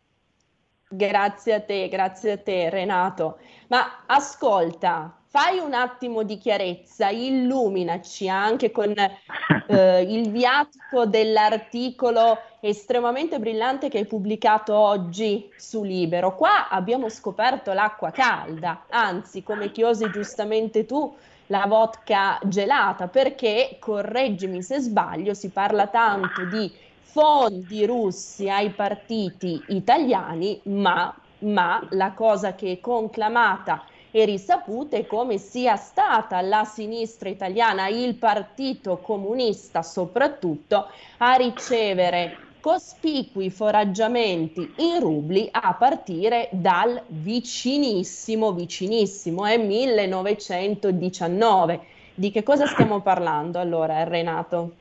[0.87, 3.39] Grazie a te, grazie a te Renato.
[3.67, 8.93] Ma ascolta, fai un attimo di chiarezza, illuminaci anche con
[9.67, 16.37] eh, il viatico dell'articolo estremamente brillante che hai pubblicato oggi su Libero.
[16.37, 21.13] Qua abbiamo scoperto l'acqua calda, anzi, come chiosi giustamente tu,
[21.47, 26.71] la vodka gelata, perché, correggimi se sbaglio, si parla tanto di
[27.01, 33.83] fondi russi ai partiti italiani, ma, ma la cosa che è conclamata
[34.15, 43.49] e risapute come sia stata la sinistra italiana, il Partito Comunista soprattutto, a ricevere cospicui
[43.49, 51.81] foraggiamenti in rubli a partire dal vicinissimo, vicinissimo, è 1919.
[52.13, 54.75] Di che cosa stiamo parlando allora, Renato?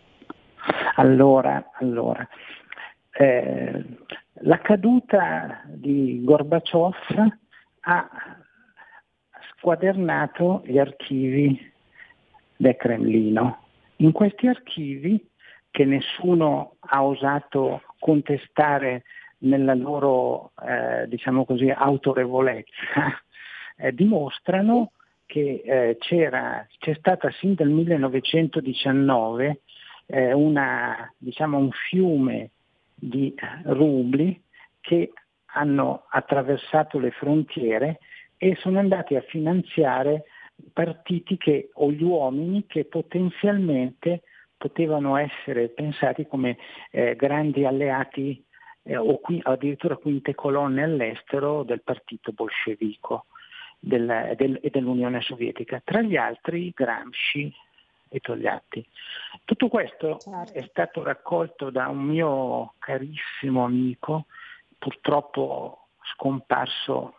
[0.94, 2.24] Allora, allora
[3.10, 3.84] eh,
[4.42, 6.94] la caduta di Gorbaciov
[7.80, 8.33] ha
[9.64, 11.58] squadernato gli archivi
[12.54, 13.62] del Cremlino.
[13.96, 15.26] In questi archivi,
[15.70, 19.04] che nessuno ha osato contestare
[19.38, 23.22] nella loro, eh, diciamo così, autorevolezza,
[23.78, 24.92] eh, dimostrano
[25.24, 29.60] che eh, c'è stata sin dal 1919
[30.06, 32.50] eh, una, diciamo, un fiume
[32.94, 34.38] di rubli
[34.82, 35.10] che
[35.54, 38.00] hanno attraversato le frontiere
[38.44, 40.24] e sono andati a finanziare
[40.70, 44.20] partiti che, o gli uomini che potenzialmente
[44.58, 46.58] potevano essere pensati come
[46.90, 48.44] eh, grandi alleati
[48.82, 53.24] eh, o qui, addirittura quinte colonne all'estero del partito bolscevico
[53.78, 57.50] del, del, e dell'Unione Sovietica, tra gli altri Gramsci
[58.10, 58.86] e Togliatti.
[59.46, 60.52] Tutto questo certo.
[60.52, 64.26] è stato raccolto da un mio carissimo amico,
[64.76, 67.14] purtroppo scomparso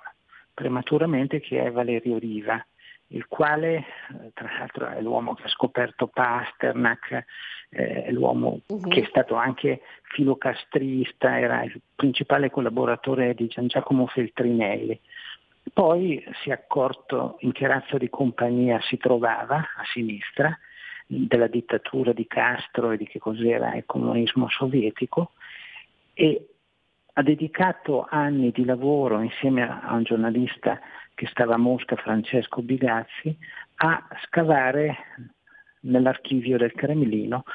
[0.55, 2.65] prematuramente, che è Valerio Riva
[3.09, 7.25] il quale eh, tra l'altro è l'uomo che ha scoperto Pasternak,
[7.69, 8.87] eh, è l'uomo uh-huh.
[8.87, 14.99] che è stato anche filocastrista, era il principale collaboratore di Gian Giacomo Feltrinelli.
[15.71, 20.57] Poi si è accorto in che razza di compagnia si trovava a sinistra,
[21.07, 25.33] della dittatura di Castro e di che cos'era il comunismo sovietico
[26.15, 26.54] e
[27.17, 30.79] ha dedicato anni di lavoro insieme a un giornalista
[31.13, 33.35] che stava a Mosca, Francesco Bigazzi,
[33.75, 34.97] a scavare
[35.81, 37.45] nell'archivio del Cremlino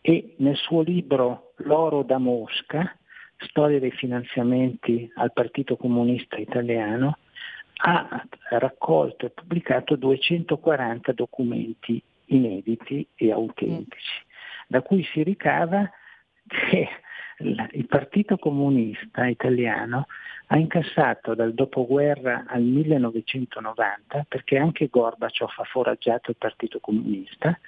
[0.00, 2.96] e nel suo libro L'oro da Mosca,
[3.36, 7.18] storia dei finanziamenti al Partito Comunista Italiano,
[7.84, 14.24] ha raccolto e pubblicato 240 documenti inediti e autentici,
[14.68, 15.90] da cui si ricava
[16.46, 16.88] che
[17.44, 20.06] il Partito Comunista Italiano
[20.46, 27.58] ha incassato dal dopoguerra al 1990, perché anche Gorbaciov ha foraggiato il Partito Comunista,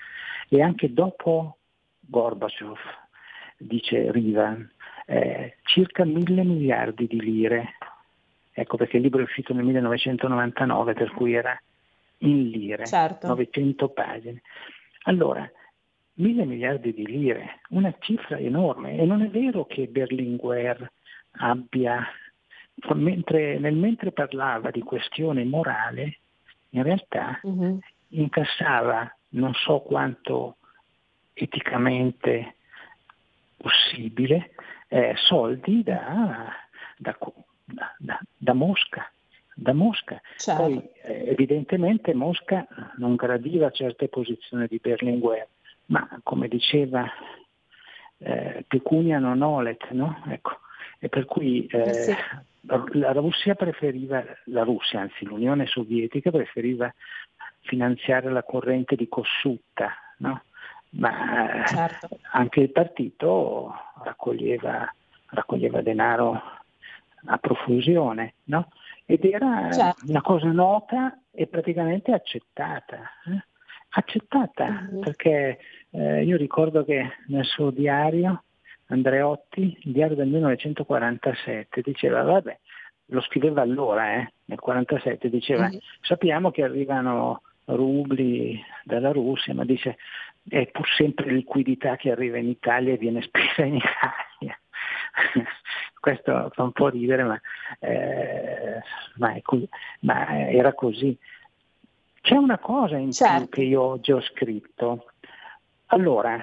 [0.48, 1.56] e anche dopo
[2.00, 2.78] Gorbaciov,
[3.56, 4.70] dice Rivan,
[5.06, 7.76] eh, circa mille miliardi di lire.
[8.52, 11.58] Ecco perché il libro è uscito nel 1999, per cui era
[12.18, 13.26] in lire, certo.
[13.28, 14.42] 900 pagine.
[15.04, 15.50] Allora,
[16.14, 20.90] mille miliardi di lire, una cifra enorme e non è vero che Berlinguer
[21.38, 22.07] abbia,
[22.94, 26.18] mentre, nel mentre parlava di questione morale,
[26.70, 27.79] in realtà uh-huh.
[28.09, 30.57] incassava non so quanto
[31.33, 32.55] eticamente
[33.57, 34.50] possibile
[34.88, 36.53] eh, soldi da,
[36.96, 37.16] da,
[37.98, 39.09] da, da Mosca
[39.55, 40.20] da Mosca.
[40.37, 40.62] Certo.
[40.62, 45.46] Poi eh, evidentemente Mosca non gradiva certe posizioni di Berlinguer,
[45.86, 47.08] ma come diceva
[48.18, 50.22] eh, pecunia non olet, no?
[50.28, 50.58] Ecco.
[50.98, 52.14] E per cui eh, sì.
[52.92, 56.92] la Russia preferiva, la Russia, anzi l'Unione Sovietica preferiva
[57.60, 60.42] finanziare la corrente di Cossutta, no?
[60.90, 62.08] ma certo.
[62.32, 64.94] anche il partito raccoglieva,
[65.26, 66.40] raccoglieva denaro
[67.26, 68.68] a profusione, no?
[69.06, 70.04] ed era certo.
[70.06, 73.10] una cosa nota e praticamente accettata.
[73.26, 73.44] Eh?
[73.94, 75.00] Accettata, uh-huh.
[75.00, 75.59] perché
[75.90, 78.44] eh, io ricordo che nel suo diario,
[78.87, 82.59] Andreotti, il diario del 1947, diceva, vabbè,
[83.07, 85.78] lo scriveva allora, eh, nel 1947, diceva, uh-huh.
[86.00, 89.96] sappiamo che arrivano rubli dalla Russia, ma dice,
[90.48, 94.59] è pur sempre liquidità che arriva in Italia e viene spesa in Italia.
[96.00, 97.40] Questo fa un po' ridere, ma,
[97.78, 98.80] eh,
[99.16, 99.66] ma, così,
[100.00, 101.16] ma era così.
[102.24, 103.48] C'è una cosa in certo.
[103.48, 105.08] più che io oggi ho scritto.
[105.88, 106.42] Allora,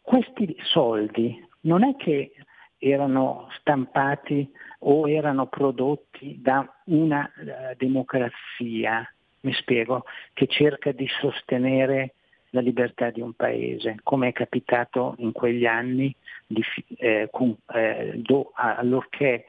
[0.00, 2.32] questi soldi non è che
[2.78, 10.04] erano stampati o erano prodotti da una uh, democrazia, mi spiego,
[10.34, 12.14] che cerca di sostenere
[12.50, 16.14] la libertà di un paese, come è capitato in quegli anni
[16.46, 16.62] di,
[16.98, 19.46] eh, con, eh, do, allorché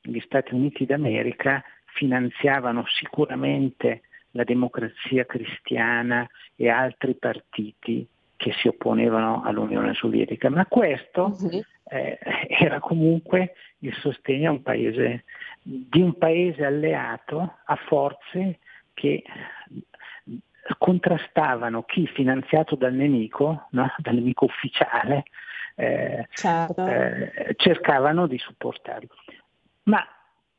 [0.00, 4.02] gli Stati Uniti d'America finanziavano sicuramente
[4.32, 11.62] la democrazia cristiana e altri partiti che si opponevano all'Unione Sovietica, ma questo uh-huh.
[11.88, 15.24] eh, era comunque il sostegno un paese,
[15.62, 18.58] di un paese alleato a forze
[18.92, 19.22] che
[20.78, 23.92] contrastavano chi finanziato dal nemico, no?
[23.98, 25.24] dal nemico ufficiale,
[25.76, 26.86] eh, certo.
[26.86, 29.08] eh, cercavano di supportarlo.
[29.84, 30.04] Ma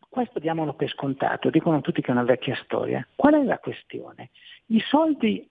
[0.10, 3.06] questo diamolo per scontato, dicono tutti che è una vecchia storia.
[3.16, 4.30] Qual è la questione?
[4.68, 5.48] I soldi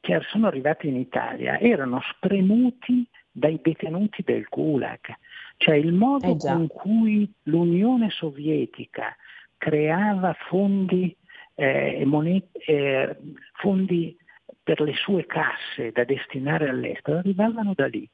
[0.00, 5.14] che sono arrivati in Italia erano spremuti dai detenuti del Gulag,
[5.56, 9.14] cioè il modo eh con cui l'Unione Sovietica
[9.58, 11.14] creava fondi,
[11.54, 13.16] eh, monete, eh,
[13.54, 14.16] fondi
[14.62, 18.08] per le sue casse da destinare all'estero arrivavano da lì.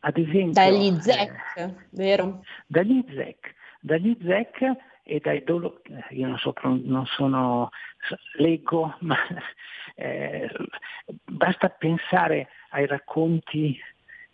[0.00, 2.44] Ad esempio, dagli ZEC, eh, vero?
[2.66, 3.54] Dagli ZEC
[3.86, 5.76] dagli ZEC e dai dolori,
[6.10, 7.70] io non, so, non sono,
[8.38, 9.16] leggo, ma
[9.94, 10.50] eh,
[11.24, 13.78] basta pensare ai racconti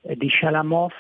[0.01, 0.95] eh, di Shalamov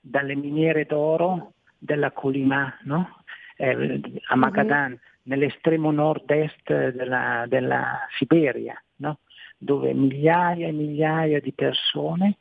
[0.00, 3.22] dalle miniere d'oro della Colima, no?
[3.56, 4.98] eh, a Magadan, mm-hmm.
[5.22, 9.20] nell'estremo nord-est della, della Siberia, no?
[9.56, 12.38] dove migliaia e migliaia di persone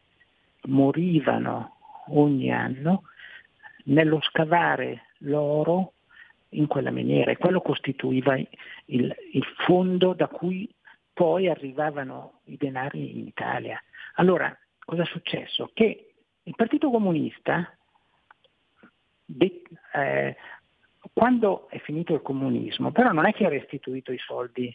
[0.64, 1.78] morivano
[2.08, 3.04] ogni anno
[3.86, 5.94] nello scavare l'oro
[6.50, 8.48] in quella miniera e quello costituiva il,
[8.86, 10.70] il fondo da cui
[11.12, 13.82] poi arrivavano i denari in Italia.
[14.16, 15.72] Allora, cosa è successo?
[15.74, 16.14] Che
[16.44, 17.76] il Partito Comunista,
[19.26, 19.62] de,
[19.94, 20.36] eh,
[21.14, 24.74] quando è finito il comunismo, però non è che ha restituito i soldi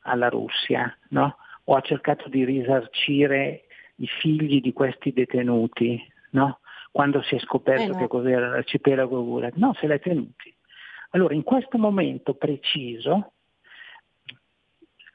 [0.00, 1.36] alla Russia, no?
[1.64, 3.64] o ha cercato di risarcire
[3.96, 6.59] i figli di questi detenuti, no?
[6.90, 7.96] Quando si è scoperto eh no.
[7.98, 9.54] che cos'era l'arcipelago Gulag.
[9.54, 10.54] No, se l'è tenuti.
[11.10, 13.32] Allora, in questo momento preciso,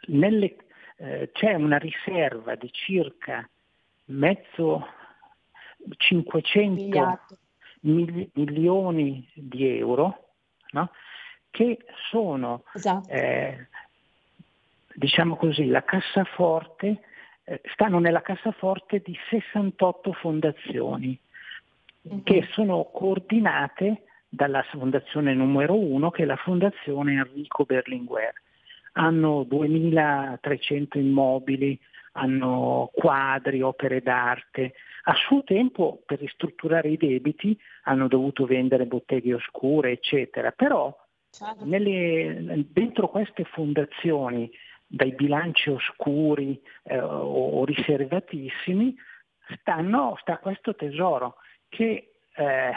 [0.07, 0.55] nelle,
[0.97, 3.47] eh, c'è una riserva di circa
[4.05, 4.87] mezzo
[5.97, 7.19] 500
[7.81, 10.33] mil- milioni di euro
[10.71, 10.91] no?
[11.49, 13.09] che sono, esatto.
[13.09, 13.67] eh,
[14.93, 17.01] diciamo così, la cassaforte,
[17.43, 21.17] eh, stanno nella cassaforte di 68 fondazioni
[22.07, 22.19] mm-hmm.
[22.23, 24.03] che sono coordinate
[24.35, 28.33] dalla fondazione numero uno che è la fondazione Enrico Berlinguer.
[28.93, 31.79] Hanno 2300 immobili,
[32.13, 34.73] hanno quadri, opere d'arte.
[35.03, 40.95] A suo tempo per ristrutturare i debiti hanno dovuto vendere botteghe oscure, eccetera, però
[41.29, 41.65] certo.
[41.65, 44.49] nelle, dentro queste fondazioni,
[44.87, 48.95] dai bilanci oscuri eh, o, o, riservatissimi,
[49.59, 51.35] stanno, sta questo tesoro
[51.75, 52.71] che eh,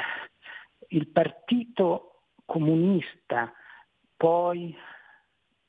[0.88, 3.52] il partito comunista,
[4.16, 4.76] poi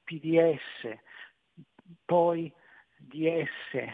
[0.03, 0.97] PDS,
[2.05, 2.51] poi
[2.97, 3.85] DS,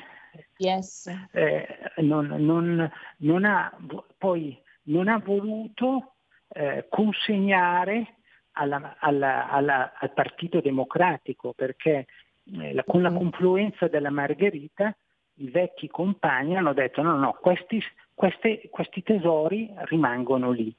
[0.57, 1.11] yes.
[1.31, 1.67] eh,
[1.97, 3.77] non, non, non, ha,
[4.17, 6.13] poi non ha voluto
[6.47, 8.15] eh, consegnare
[8.53, 12.05] alla, alla, alla, al Partito Democratico perché
[12.53, 13.17] eh, la, con la mm-hmm.
[13.17, 14.95] confluenza della Margherita
[15.37, 17.81] i vecchi compagni hanno detto no, no, questi,
[18.13, 20.73] questi, questi tesori rimangono lì.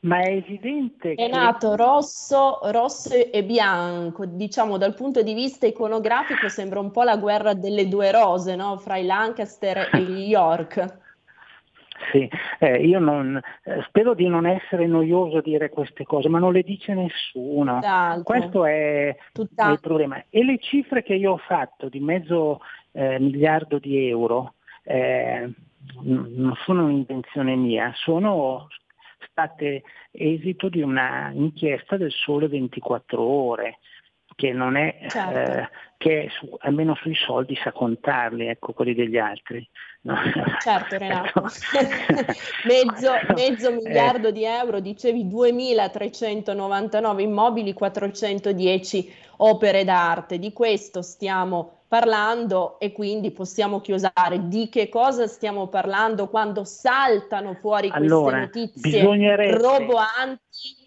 [0.00, 6.48] Ma è evidente è nato rosso, rosso e bianco, diciamo dal punto di vista iconografico
[6.48, 8.78] sembra un po' la guerra delle due rose, no?
[8.78, 11.00] fra i Lancaster e gli York.
[12.10, 12.28] Sì,
[12.58, 16.52] eh, io non, eh, spero di non essere noioso a dire queste cose, ma non
[16.52, 17.76] le dice nessuno.
[17.76, 18.22] Tutt'altro.
[18.24, 20.22] Questo è, è, il problema.
[20.28, 22.60] E le cifre che io ho fatto di mezzo
[22.92, 24.54] eh, miliardo di euro.
[24.84, 25.50] Eh,
[26.02, 28.68] non sono un'invenzione mia, sono
[29.28, 33.78] state esito di una inchiesta del Sole 24 ore
[34.34, 35.38] che non è certo.
[35.38, 39.66] eh, che su, almeno sui soldi sa contarli, ecco quelli degli altri.
[40.02, 40.16] No?
[40.60, 41.42] Certo Renato,
[42.66, 43.72] mezzo, mezzo eh.
[43.72, 53.30] miliardo di euro, dicevi 2.399 immobili, 410 opere d'arte, di questo stiamo parlando e quindi
[53.30, 54.48] possiamo chiusare.
[54.48, 60.81] Di che cosa stiamo parlando quando saltano fuori allora, queste notizie roboanti?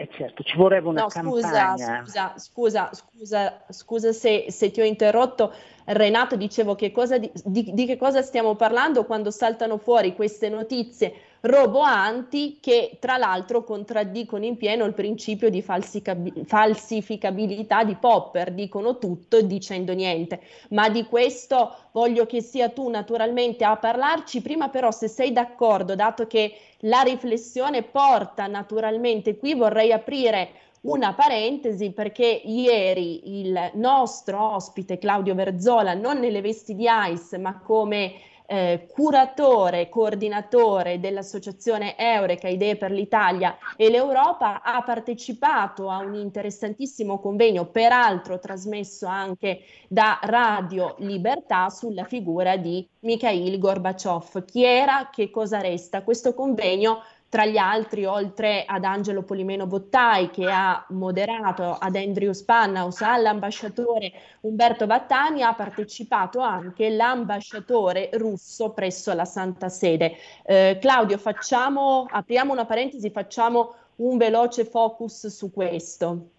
[0.00, 4.84] Eh certo, ci vorrebbe una no, scusa, scusa, scusa, scusa, scusa se, se, ti ho
[4.84, 5.52] interrotto.
[5.84, 10.48] Renato, dicevo che cosa di, di, di che cosa stiamo parlando quando saltano fuori queste
[10.48, 11.12] notizie
[11.42, 19.40] roboanti che tra l'altro contraddicono in pieno il principio di falsificabilità di Popper, dicono tutto
[19.40, 25.08] dicendo niente, ma di questo voglio che sia tu naturalmente a parlarci, prima però se
[25.08, 30.50] sei d'accordo, dato che la riflessione porta naturalmente qui, vorrei aprire
[30.82, 37.58] una parentesi perché ieri il nostro ospite Claudio Verzola, non nelle vesti di ICE, ma
[37.58, 38.14] come
[38.52, 47.20] eh, curatore, coordinatore dell'associazione Eureka Idee per l'Italia e l'Europa, ha partecipato a un interessantissimo
[47.20, 54.44] convegno, peraltro trasmesso anche da Radio Libertà, sulla figura di Mikhail Gorbaciov.
[54.44, 56.02] Chi era, che cosa resta?
[56.02, 62.32] Questo convegno tra gli altri, oltre ad Angelo Polimeno Bottai che ha moderato ad Andrew
[62.32, 70.16] Spannaus, all'ambasciatore Umberto Battani, ha partecipato anche l'ambasciatore russo presso la Santa Sede.
[70.44, 76.30] Eh, Claudio, facciamo, apriamo una parentesi, facciamo un veloce focus su questo.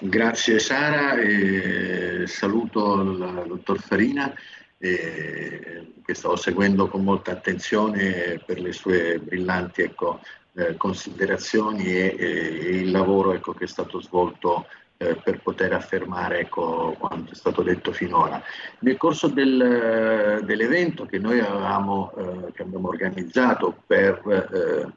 [0.00, 1.14] Grazie Sara
[2.26, 4.34] saluto il dottor Farina
[4.78, 10.20] eh, che stavo seguendo con molta attenzione per le sue brillanti ecco,
[10.54, 12.26] eh, considerazioni e, e,
[12.78, 14.66] il lavoro ecco, che è stato svolto
[14.98, 18.42] eh, per poter affermare ecco, quanto è stato detto finora.
[18.80, 24.20] Nel corso del, dell'evento che noi avevamo, eh, che abbiamo organizzato per
[24.52, 24.92] eh,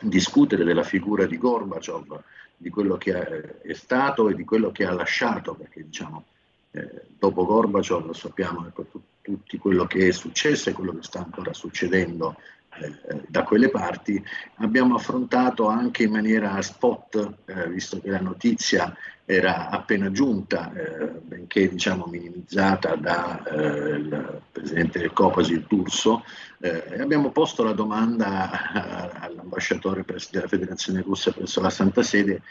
[0.00, 2.20] discutere della figura di Gorbaciov,
[2.56, 6.24] di quello che è stato e di quello che ha lasciato, perché diciamo,
[6.72, 11.18] eh, dopo Gorbaciov sappiamo ecco, tu, tutti quello che è successo e quello che sta
[11.18, 12.36] ancora succedendo
[12.78, 14.22] eh, da quelle parti,
[14.56, 21.06] abbiamo affrontato anche in maniera spot, eh, visto che la notizia era appena giunta, eh,
[21.20, 26.24] benché diciamo, minimizzata dal eh, presidente del Copasi Turso,
[26.60, 32.42] eh, abbiamo posto la domanda all'ambasciatore della Federazione Russa presso la Santa Sede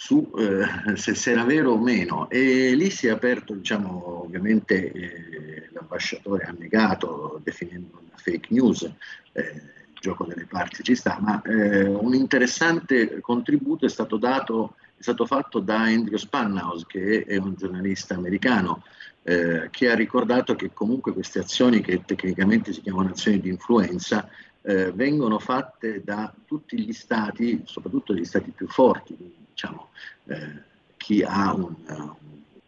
[0.00, 2.30] su eh, se, se, era vero o meno.
[2.30, 8.88] E lì si è aperto, diciamo, ovviamente eh, l'ambasciatore ha negato definendo una fake news,
[9.32, 14.76] eh, il gioco delle parti ci sta, ma eh, un interessante contributo è stato dato,
[14.96, 18.84] è stato fatto da Andrew Spanhaus che è un giornalista americano
[19.24, 24.28] eh, che ha ricordato che comunque queste azioni che tecnicamente si chiamano azioni di influenza
[24.62, 29.88] eh, vengono fatte da tutti gli stati, soprattutto gli stati più forti, diciamo,
[30.26, 30.62] eh,
[30.96, 32.16] chi un, un,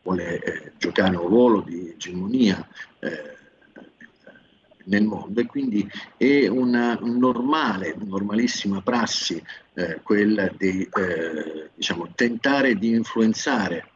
[0.03, 2.67] vuole eh, giocare un ruolo di egemonia
[2.99, 3.37] eh,
[4.85, 9.41] nel mondo e quindi è una normale, normalissima prassi
[9.75, 13.89] eh, quella di eh, diciamo, tentare di influenzare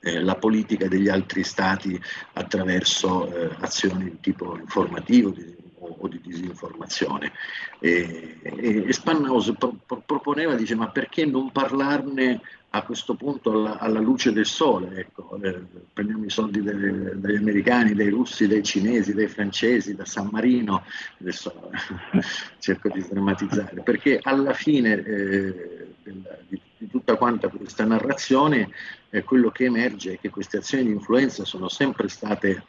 [0.00, 2.00] eh, la politica degli altri stati
[2.32, 5.63] attraverso azioni di tipo informativo, di
[5.98, 7.32] o di disinformazione.
[7.78, 12.40] E, e, Spanhaus pro, pro, proponeva, dice, ma perché non parlarne
[12.70, 14.96] a questo punto alla, alla luce del sole?
[14.96, 15.60] Ecco, eh,
[15.92, 20.84] prendiamo i soldi delle, dagli americani, dai russi, dai cinesi, dai francesi, da San Marino,
[21.20, 21.70] adesso
[22.58, 28.70] cerco di drammatizzare, perché alla fine eh, del, di, di, tutta quanta questa narrazione
[29.10, 32.64] eh, quello che emerge è che queste azioni di influenza sono sempre state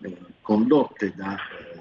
[0.00, 1.73] eh, condotte da eh,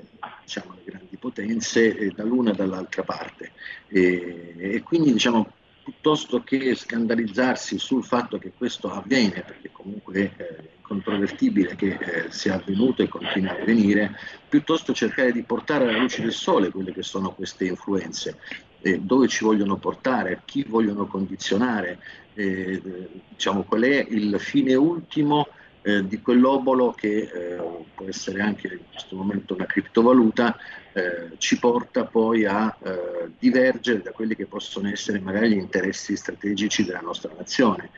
[0.53, 3.51] diciamo, le grandi potenze eh, dall'una e dall'altra parte.
[3.87, 5.51] E, e quindi diciamo,
[5.83, 12.55] piuttosto che scandalizzarsi sul fatto che questo avviene, perché comunque è incontrovertibile che eh, sia
[12.55, 14.15] avvenuto e continua a avvenire,
[14.47, 18.37] piuttosto cercare di portare alla luce del sole quelle che sono queste influenze,
[18.81, 21.99] eh, dove ci vogliono portare, chi vogliono condizionare,
[22.35, 22.81] eh,
[23.29, 25.47] diciamo, qual è il fine ultimo
[25.83, 27.61] eh, di quell'obolo che eh,
[27.93, 30.57] può essere anche in questo momento una criptovaluta,
[30.93, 36.15] eh, ci porta poi a eh, divergere da quelli che possono essere magari gli interessi
[36.15, 37.89] strategici della nostra nazione.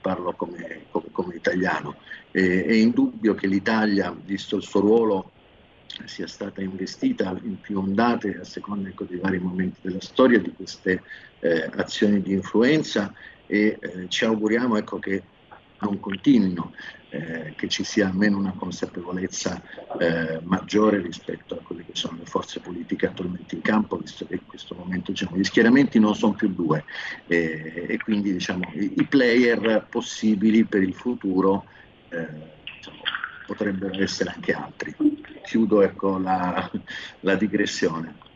[0.00, 1.96] Parlo come, come, come italiano.
[2.30, 5.32] è indubbio che l'Italia, visto il suo ruolo
[6.04, 10.52] sia stata investita in più ondate a seconda ecco, dei vari momenti della storia di
[10.54, 11.02] queste
[11.40, 13.12] eh, azioni di influenza
[13.46, 15.22] e eh, ci auguriamo ecco, che
[15.80, 16.72] non continuino
[17.10, 19.62] eh, che ci sia almeno una consapevolezza
[19.98, 24.34] eh, maggiore rispetto a quelle che sono le forze politiche attualmente in campo, visto che
[24.34, 26.84] in questo momento diciamo, gli schieramenti non sono più due
[27.26, 31.64] eh, e quindi diciamo, i, i, player possibili per il futuro
[32.10, 32.26] eh,
[32.76, 33.02] diciamo,
[33.46, 34.94] potrebbero essere anche altri.
[35.42, 36.70] Chiudo ecco, la,
[37.20, 38.26] la digressione.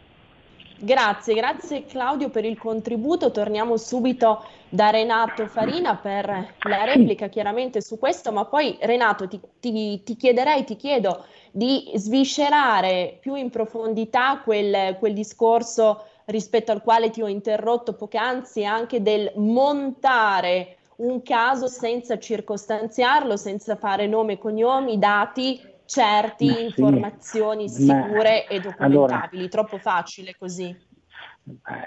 [0.85, 3.31] Grazie, grazie Claudio per il contributo.
[3.31, 9.41] Torniamo subito da Renato Farina per la replica chiaramente su questo, ma poi Renato ti,
[9.61, 16.83] ti, ti chiederei, ti chiedo di sviscerare più in profondità quel, quel discorso rispetto al
[16.83, 24.37] quale ti ho interrotto poc'anzi, anche del montare un caso senza circostanziarlo, senza fare nome,
[24.37, 25.61] cognomi, dati
[25.93, 29.43] certi, ma informazioni sì, sicure e documentabili.
[29.43, 30.75] Allora, Troppo facile così.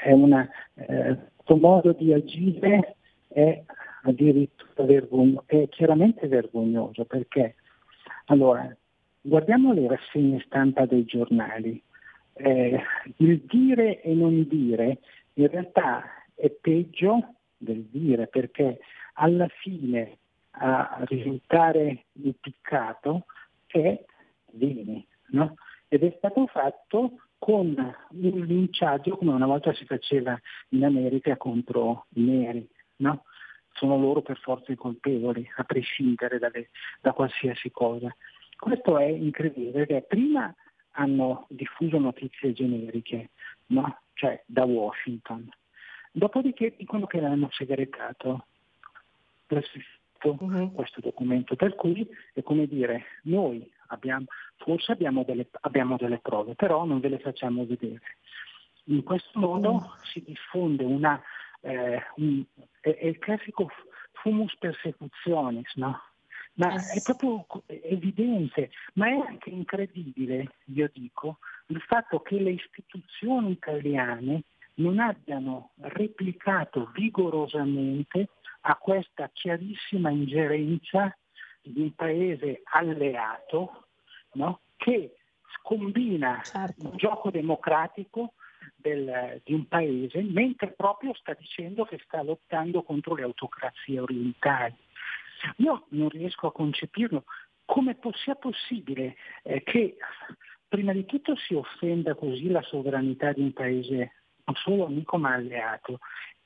[0.03, 2.97] È una, eh, questo modo di agire
[3.27, 3.63] è
[4.03, 7.55] addirittura vergognoso, è chiaramente vergognoso perché
[8.25, 8.75] allora
[9.21, 11.81] guardiamo le rassegne stampa dei giornali.
[12.33, 12.81] Eh,
[13.17, 14.99] il dire e non dire
[15.33, 16.03] in realtà
[16.35, 18.79] è peggio del dire perché
[19.13, 20.17] alla fine
[20.57, 23.25] a risultare impiccato
[23.81, 24.03] è
[24.45, 25.55] Dini, no?
[25.87, 32.05] ed è stato fatto con un linciaggio come una volta si faceva in America contro
[32.15, 32.67] i neri.
[32.97, 33.25] No?
[33.73, 36.69] Sono loro per forza i colpevoli, a prescindere dalle,
[37.01, 38.15] da qualsiasi cosa.
[38.57, 40.53] Questo è incredibile perché prima
[40.91, 43.31] hanno diffuso notizie generiche,
[43.67, 43.99] no?
[44.13, 45.49] cioè da Washington,
[46.11, 48.45] dopodiché dicono che l'hanno segretato
[50.23, 50.71] uh-huh.
[50.71, 54.25] questo documento, per cui è come dire noi abbiamo,
[54.57, 58.01] forse abbiamo delle, abbiamo delle prove, però non ve le facciamo vedere.
[58.85, 60.03] In questo modo mm.
[60.03, 61.21] si diffonde una,
[61.61, 62.43] eh, un,
[62.81, 63.69] è, è, il classico
[64.11, 65.99] fumus persecutionis, no?
[66.57, 73.51] Ma è proprio evidente, ma è anche incredibile, io dico, il fatto che le istituzioni
[73.51, 74.43] italiane
[74.75, 78.29] non abbiano replicato vigorosamente
[78.67, 81.15] a questa chiarissima ingerenza
[81.61, 83.87] di un paese alleato
[84.33, 84.61] no?
[84.75, 85.17] che
[85.57, 86.89] scombina certo.
[86.89, 88.33] il gioco democratico
[88.75, 94.75] del, di un paese mentre proprio sta dicendo che sta lottando contro le autocrazie orientali.
[95.57, 97.25] Io non riesco a concepirlo
[97.65, 99.97] come sia possibile eh, che
[100.67, 104.13] prima di tutto si offenda così la sovranità di un paese
[104.45, 105.99] non solo amico ma alleato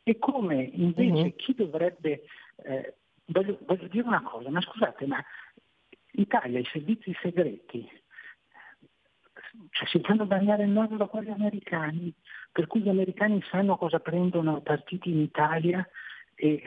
[0.10, 1.36] e come invece mm-hmm.
[1.36, 2.24] chi dovrebbe,
[2.64, 2.96] eh,
[3.26, 5.24] voglio, voglio, dire una cosa, ma scusate, ma
[6.14, 7.88] Italia i servizi segreti
[9.70, 12.12] cioè, si fanno bagnare il nord da quelli americani,
[12.52, 15.88] per cui gli americani sanno cosa prendono partiti in Italia
[16.34, 16.64] e,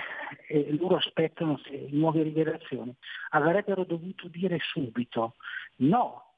[0.46, 2.94] e loro aspettano nuove rivelazioni.
[3.30, 5.34] Avrebbero dovuto dire subito
[5.78, 6.34] no,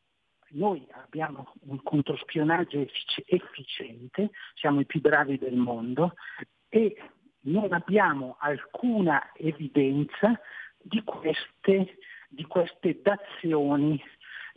[0.53, 6.15] noi abbiamo un controspionaggio effic- efficiente, siamo i più bravi del mondo
[6.75, 6.97] e
[7.43, 10.41] non abbiamo alcuna evidenza
[10.77, 11.99] di queste,
[12.29, 14.03] di queste dazioni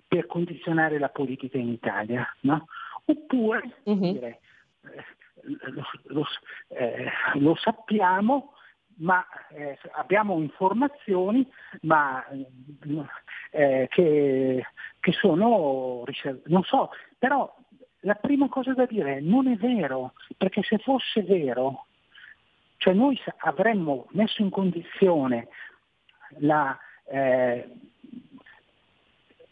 [0.07, 2.27] per condizionare la politica in Italia.
[2.41, 2.65] No?
[3.05, 4.13] Oppure uh-huh.
[4.13, 4.39] dire,
[4.81, 5.03] eh,
[5.69, 6.25] lo, lo,
[6.69, 8.53] eh, lo, sappiamo,
[8.95, 11.47] ma eh, abbiamo informazioni
[11.81, 12.25] ma,
[13.51, 14.65] eh, che,
[14.99, 16.49] che, sono riservate.
[16.49, 16.89] Non so,
[17.19, 17.55] però
[17.99, 21.85] la prima cosa da dire è non è vero, perché se fosse vero,
[22.77, 25.47] cioè noi avremmo messo in condizione
[26.39, 27.69] la, eh,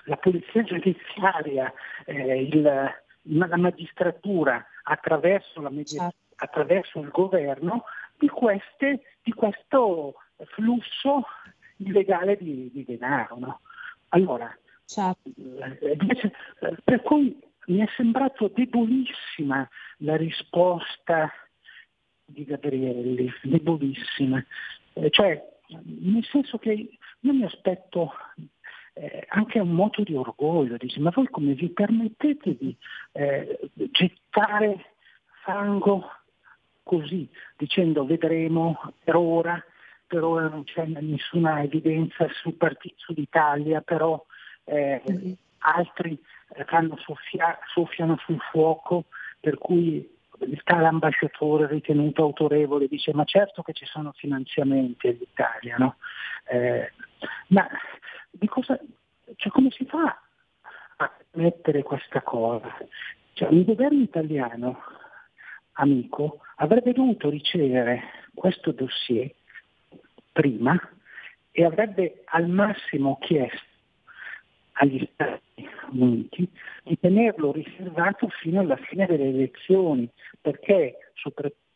[0.06, 1.72] la polizia giudiziaria,
[2.06, 2.62] eh, il,
[3.22, 6.18] la magistratura attraverso, la media, certo.
[6.36, 7.86] attraverso il governo
[8.18, 10.16] di, queste, di, questo
[10.54, 11.26] flusso
[11.78, 13.38] illegale di, di denaro.
[13.40, 13.60] No?
[14.10, 14.56] Allora,
[14.86, 15.30] certo.
[15.36, 15.98] Eh,
[16.84, 19.68] per cui mi è sembrato debolissima
[19.98, 21.32] la risposta
[22.26, 24.44] di Gabrielli, debolissima.
[24.94, 26.72] Eh, cioè, nel senso che
[27.20, 28.14] io mi aspetto
[28.94, 32.76] eh, anche un moto di orgoglio, dice, ma voi come vi permettete di
[33.14, 34.94] eh, gettare
[35.44, 36.10] fango
[36.84, 39.64] così, dicendo vedremo per ora,
[40.08, 44.24] per ora non c'è nessuna evidenza sul partito sull'Italia, però
[44.66, 45.32] eh, mm-hmm.
[45.60, 46.18] altri
[46.68, 49.06] fanno soffia, soffiano sul fuoco,
[49.40, 55.76] per cui il tale ambasciatore ritenuto autorevole dice ma certo che ci sono finanziamenti all'Italia,
[55.78, 55.96] no?
[56.48, 56.92] eh,
[57.48, 57.68] ma
[58.48, 58.80] cosa,
[59.36, 60.22] cioè, come si fa
[60.98, 62.76] a mettere questa cosa?
[63.34, 64.80] Cioè, un governo italiano
[65.74, 69.34] amico avrebbe dovuto ricevere questo dossier
[70.32, 70.78] prima
[71.52, 73.74] e avrebbe al massimo chiesto
[74.76, 76.50] agli Stati Uniti
[76.84, 80.10] di tenerlo riservato fino alla fine delle elezioni,
[80.42, 81.12] perché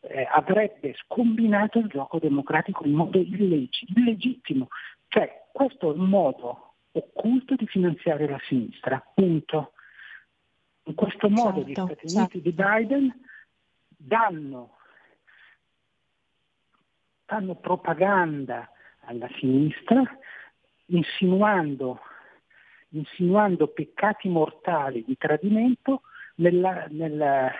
[0.01, 4.67] eh, avrebbe scombinato il gioco democratico in modo illeg- illegittimo.
[5.07, 9.73] Cioè, questo è un modo occulto di finanziare la sinistra, punto.
[10.83, 12.37] In questo modo certo, gli Stati Uniti certo.
[12.39, 13.21] di Biden
[13.95, 14.77] danno,
[17.25, 18.69] danno propaganda
[19.01, 20.01] alla sinistra
[20.87, 21.99] insinuando
[22.89, 26.01] insinuando peccati mortali di tradimento
[26.35, 27.51] nella, nella,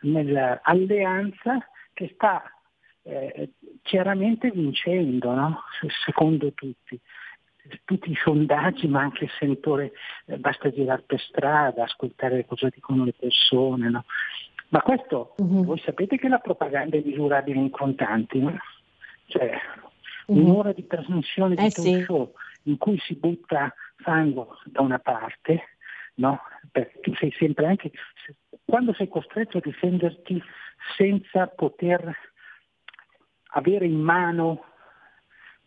[0.00, 1.58] nell'alleanza
[1.92, 2.42] che sta
[3.02, 3.50] eh,
[3.82, 5.60] chiaramente vincendo, no?
[6.04, 6.98] secondo tutti.
[7.84, 9.92] Tutti i sondaggi, ma anche il sentore,
[10.26, 13.88] eh, basta girare per strada, ascoltare cosa dicono le persone.
[13.88, 14.04] No?
[14.68, 15.64] Ma questo, uh-huh.
[15.64, 18.58] voi sapete che la propaganda è misurabile in contanti, no?
[19.28, 19.58] Cioè,
[20.26, 20.38] uh-huh.
[20.38, 22.02] un'ora di trasmissione di eh, talk sì.
[22.02, 25.76] show in cui si butta fango da una parte,
[26.14, 26.40] no?
[26.70, 27.92] Perché tu sei sempre anche,
[28.64, 30.42] quando sei costretto a difenderti
[30.96, 32.16] senza poter
[33.52, 34.64] avere in mano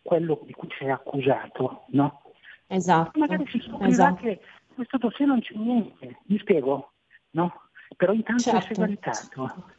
[0.02, 2.22] quello di cui sei accusato, no?
[2.66, 3.18] Esatto.
[3.18, 4.22] Magari si scoprirà esatto.
[4.22, 4.40] che
[4.74, 6.92] questo dossier non c'è niente, mi spiego,
[7.30, 7.62] no?
[7.96, 8.70] Però intanto certo.
[8.70, 9.76] è segretato.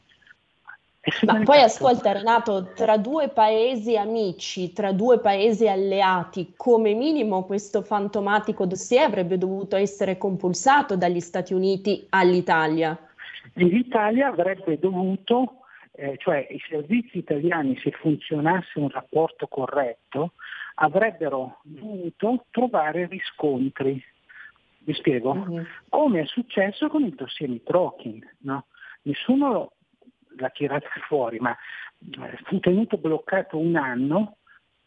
[1.25, 7.81] Ma poi ascolta Renato, tra due paesi amici, tra due paesi alleati, come minimo questo
[7.81, 12.97] fantomatico dossier avrebbe dovuto essere compulsato dagli Stati Uniti all'Italia.
[13.53, 15.61] L'Italia avrebbe dovuto,
[15.93, 20.33] eh, cioè i servizi italiani se funzionasse un rapporto corretto,
[20.75, 24.03] avrebbero dovuto trovare riscontri.
[24.81, 25.33] Mi spiego?
[25.33, 25.63] Mm-hmm.
[25.89, 28.65] Come è successo con il dossier Mitrokin, no?
[29.03, 29.71] nessuno
[30.39, 34.37] l'ha tirata fuori, ma eh, fu tenuto bloccato un anno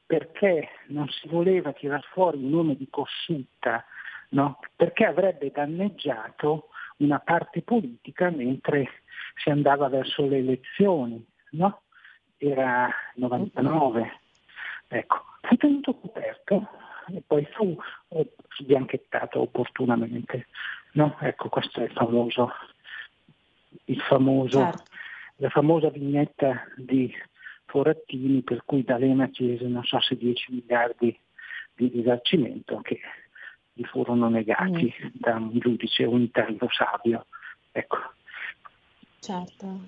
[0.06, 3.84] perché non si voleva tirare fuori il nome di Cossutta,
[4.30, 4.58] no?
[4.76, 9.02] perché avrebbe danneggiato una parte politica mentre
[9.42, 11.82] si andava verso le elezioni, no?
[12.36, 14.20] era 99.
[14.88, 16.68] Ecco, fu tenuto coperto
[17.08, 17.74] e poi fu
[18.58, 20.48] sbianchettato opportunamente.
[20.92, 21.16] No?
[21.20, 22.52] Ecco, questo è il famoso,
[23.84, 24.91] il famoso certo.
[25.42, 27.12] La famosa vignetta di
[27.66, 31.18] Forattini per cui D'Alema chiese non so se 10 miliardi
[31.74, 33.00] di risarcimento che
[33.72, 35.08] gli furono negati mm.
[35.14, 37.26] da un giudice unitario savio.
[37.72, 37.96] Ecco.
[39.18, 39.80] Certo.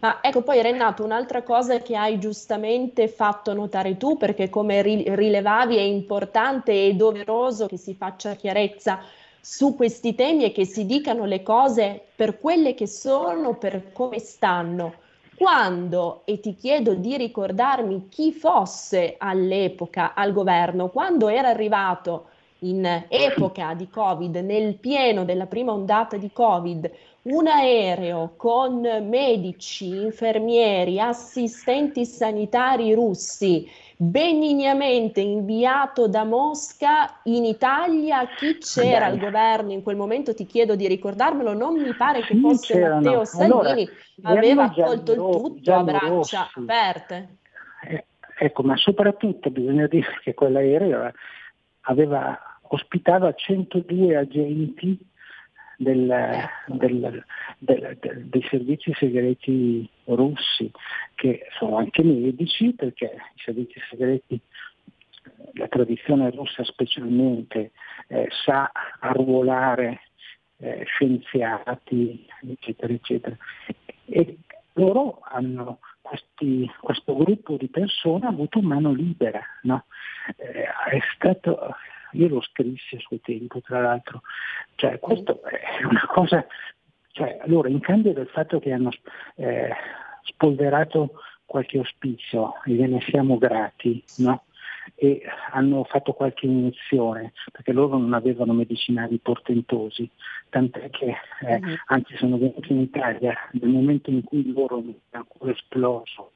[0.00, 5.76] Ma ecco poi Renato, un'altra cosa che hai giustamente fatto notare tu, perché come rilevavi
[5.76, 9.00] è importante e doveroso che si faccia chiarezza
[9.44, 14.18] su questi temi e che si dicano le cose per quelle che sono, per come
[14.18, 14.94] stanno.
[15.36, 22.28] Quando, e ti chiedo di ricordarmi chi fosse all'epoca al governo, quando era arrivato
[22.60, 26.90] in epoca di Covid, nel pieno della prima ondata di Covid,
[27.24, 33.66] un aereo con medici, infermieri, assistenti sanitari russi
[33.96, 38.26] benignamente inviato da Mosca in Italia.
[38.36, 40.34] Chi c'era al governo in quel momento?
[40.34, 41.54] Ti chiedo di ricordarmelo.
[41.54, 43.88] Non mi pare che fosse Matteo Salvini,
[44.22, 46.36] allora, aveva accolto il tutto a braccia Rossi.
[46.36, 47.36] aperte.
[47.88, 48.04] Eh,
[48.38, 51.12] ecco, ma soprattutto bisogna dire che quell'aereo
[51.82, 55.12] aveva, ospitava 102 agenti
[55.76, 57.24] del, del,
[57.58, 60.70] del, dei servizi segreti russi,
[61.14, 64.40] che sono anche medici, perché i servizi segreti,
[65.54, 67.72] la tradizione russa specialmente,
[68.08, 68.70] eh, sa
[69.00, 70.00] arruolare
[70.58, 73.36] eh, scienziati, eccetera, eccetera.
[74.06, 74.38] E
[74.74, 79.40] loro hanno questi, questo gruppo di persone ha avuto mano libera.
[79.62, 79.86] No?
[80.36, 81.74] Eh, è stato,
[82.14, 84.22] io lo scrissi a suo tempo, tra l'altro,
[84.76, 86.46] cioè, questo è una cosa,
[87.12, 88.90] cioè, allora in cambio del fatto che hanno
[89.36, 89.70] eh,
[90.22, 94.44] spolverato qualche ospizio e gliene siamo grati, no?
[94.94, 100.08] e hanno fatto qualche iniezione, perché loro non avevano medicinali portentosi,
[100.50, 101.74] tant'è che eh, mm-hmm.
[101.86, 106.32] anzi sono venuti in Italia nel momento in cui loro hanno ancora esploso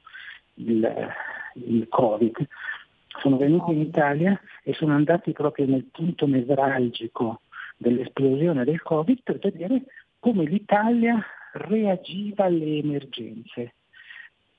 [0.55, 1.13] il,
[1.55, 2.47] il Covid,
[3.19, 7.41] sono venuti in Italia e sono andati proprio nel punto nevralgico
[7.77, 9.83] dell'esplosione del Covid per vedere
[10.19, 13.73] come l'Italia reagiva alle emergenze,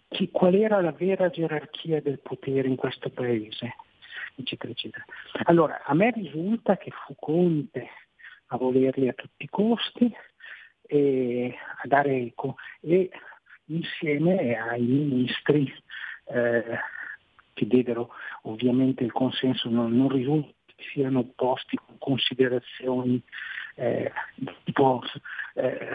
[0.08, 3.74] chi, qual era la vera gerarchia del potere in questo paese,
[4.34, 5.04] eccetera, eccetera.
[5.44, 7.88] Allora, a me risulta che fu Conte
[8.46, 10.12] a volerli a tutti i costi
[10.86, 13.10] e a dare eco e
[13.66, 15.72] insieme ai ministri
[16.24, 16.78] eh,
[17.52, 18.10] che diedero
[18.42, 23.22] ovviamente il consenso non, non risulta che siano posti con considerazioni
[23.76, 24.12] eh,
[24.64, 25.02] tipo,
[25.54, 25.88] eh,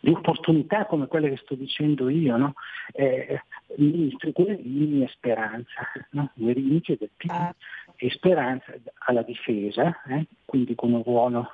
[0.00, 2.54] di opportunità come quelle che sto dicendo io, no?
[2.92, 3.42] eh,
[3.76, 6.30] ministri Guerini e Speranza, no?
[6.34, 7.54] Guerini che del PD ah.
[7.96, 8.72] e Speranza
[9.06, 10.26] alla difesa, eh?
[10.44, 11.50] quindi con un ruolo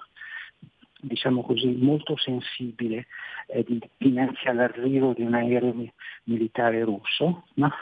[1.00, 3.06] diciamo così, molto sensibile
[3.48, 3.64] eh,
[3.98, 5.74] dinanzi all'arrivo di un aereo
[6.24, 7.72] militare russo, no?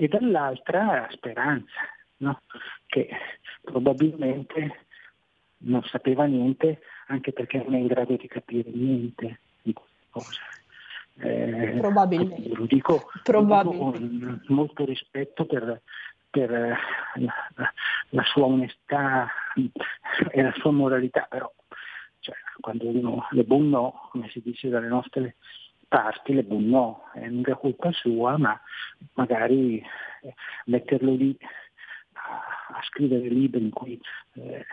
[0.00, 1.80] E dall'altra Speranza,
[2.18, 2.40] no?
[2.86, 3.06] che
[3.60, 4.86] probabilmente
[5.58, 10.40] non sapeva niente anche perché non è in grado di capire niente di queste cose.
[11.18, 12.48] Eh, Probabilmente.
[12.48, 14.46] Lo dico, Probabilmente.
[14.46, 15.82] Con molto rispetto per,
[16.30, 16.50] per
[17.16, 17.34] la,
[18.08, 19.30] la, sua onestà
[20.30, 21.52] e la sua moralità, però
[22.20, 25.36] cioè, quando uno le buon no, come si dice dalle nostre
[25.90, 28.58] parti, le buon no, è mica colpa sua, ma
[29.14, 29.78] magari
[30.22, 30.34] eh,
[30.66, 31.36] metterlo lì
[32.12, 34.00] a, a, scrivere libri in cui
[34.34, 34.64] eh,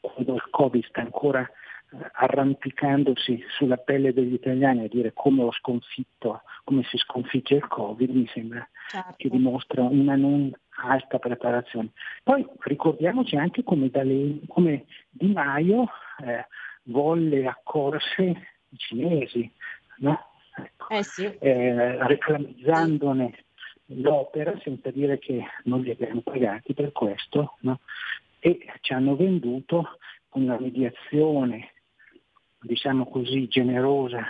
[0.00, 5.52] quando il Covid sta ancora eh, arrampicandosi sulla pelle degli italiani a dire come ho
[5.52, 9.14] sconfitto, come si sconfigge il Covid, mi sembra certo.
[9.18, 10.50] che dimostra una non
[10.82, 11.90] alta preparazione.
[12.22, 15.86] Poi ricordiamoci anche come, D'Ale, come Di Maio
[16.24, 16.46] eh,
[16.84, 19.52] volle accorse i cinesi,
[19.98, 20.28] no?
[20.64, 20.88] Ecco.
[20.88, 21.24] eh sì.
[21.24, 23.44] eh, reclamizzandone
[23.92, 27.80] l'opera senza dire che non li abbiamo pagati per questo, no?
[28.38, 29.98] e ci hanno venduto
[30.30, 31.72] una mediazione,
[32.60, 34.24] diciamo così, generosa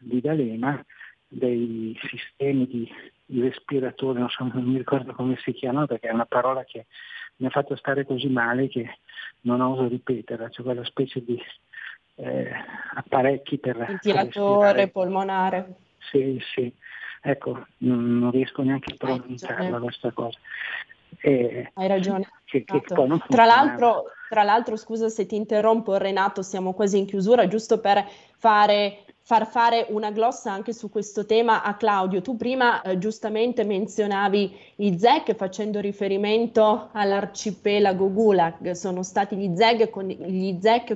[0.00, 0.84] di D'Alema
[1.26, 6.26] dei sistemi di, respiratori, non, so, non mi ricordo come si chiamano perché è una
[6.26, 6.86] parola che
[7.36, 8.98] mi ha fatto stare così male che
[9.42, 11.40] non oso ripeterla, cioè quella specie di
[12.16, 12.50] eh,
[12.94, 13.76] apparecchi per...
[13.76, 15.74] Ventilatore polmonare.
[16.10, 16.72] Sì, sì.
[17.22, 20.38] Ecco, non riesco neanche a pronunciarla questa cosa.
[21.20, 22.28] E, Hai ragione.
[22.44, 27.48] Che, che tra, l'altro, tra l'altro, scusa se ti interrompo Renato, siamo quasi in chiusura,
[27.48, 28.04] giusto per
[28.36, 32.20] fare far fare una glossa anche su questo tema a Claudio.
[32.20, 39.88] Tu prima eh, giustamente menzionavi i ZEC facendo riferimento all'arcipelago Gulag, sono stati gli ZEC,
[39.88, 40.14] con,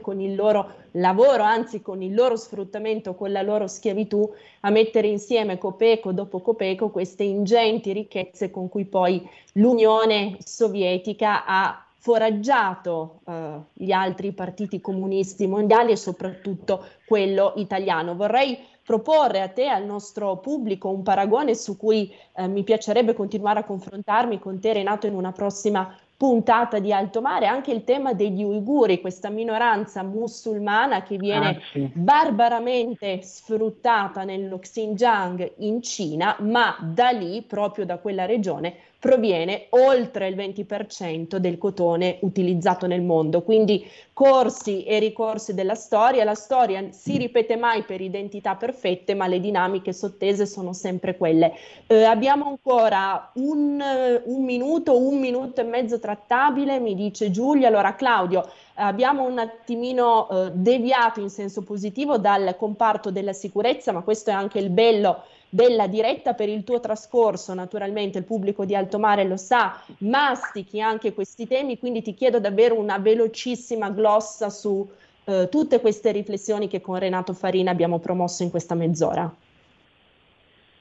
[0.02, 5.06] con il loro lavoro, anzi con il loro sfruttamento, con la loro schiavitù, a mettere
[5.06, 13.58] insieme copeco dopo copeco queste ingenti ricchezze con cui poi l'Unione Sovietica ha foraggiato eh,
[13.74, 18.16] gli altri partiti comunisti mondiali e soprattutto quello italiano.
[18.16, 23.60] Vorrei proporre a te, al nostro pubblico, un paragone su cui eh, mi piacerebbe continuare
[23.60, 28.14] a confrontarmi con te, Renato, in una prossima puntata di Alto Mare, anche il tema
[28.14, 31.90] degli uiguri, questa minoranza musulmana che viene ah, sì.
[31.92, 40.26] barbaramente sfruttata nello Xinjiang in Cina, ma da lì, proprio da quella regione, proviene oltre
[40.26, 43.42] il 20% del cotone utilizzato nel mondo.
[43.42, 49.28] Quindi corsi e ricorsi della storia, la storia si ripete mai per identità perfette, ma
[49.28, 51.52] le dinamiche sottese sono sempre quelle.
[51.86, 53.80] Eh, abbiamo ancora un,
[54.24, 57.68] un minuto, un minuto e mezzo trattabile, mi dice Giulia.
[57.68, 64.02] Allora Claudio, abbiamo un attimino eh, deviato in senso positivo dal comparto della sicurezza, ma
[64.02, 68.74] questo è anche il bello della diretta per il tuo trascorso, naturalmente il pubblico di
[68.74, 74.50] Alto Mare lo sa, mastichi anche questi temi, quindi ti chiedo davvero una velocissima glossa
[74.50, 74.86] su
[75.24, 79.34] eh, tutte queste riflessioni che con Renato Farina abbiamo promosso in questa mezz'ora.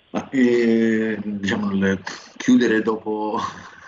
[0.09, 1.97] Ma, eh, diciamo,
[2.38, 3.39] chiudere dopo,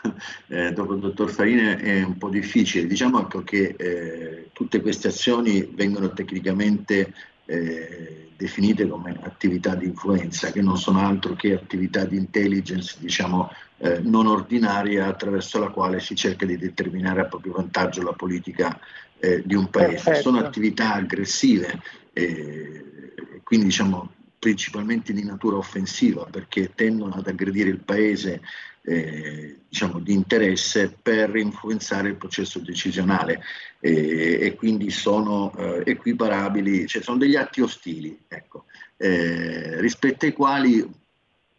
[0.47, 2.88] eh, dopo, il dottor Farina è un po' difficile.
[2.88, 7.13] Diciamo ecco che eh, tutte queste azioni vengono tecnicamente
[7.50, 13.52] eh, definite come attività di influenza, che non sono altro che attività di intelligence, diciamo,
[13.80, 18.80] eh, non ordinaria attraverso la quale si cerca di determinare a proprio vantaggio la politica
[19.18, 20.04] eh, di un paese.
[20.04, 20.22] Perfetto.
[20.22, 21.82] Sono attività aggressive,
[22.14, 28.41] eh, quindi diciamo principalmente di natura offensiva, perché tendono ad aggredire il paese
[28.90, 33.44] eh, diciamo, di interesse per influenzare il processo decisionale.
[33.80, 38.66] Eh, e quindi sono eh, equiparabili, cioè sono degli atti ostili ecco,
[38.98, 40.86] eh, rispetto ai quali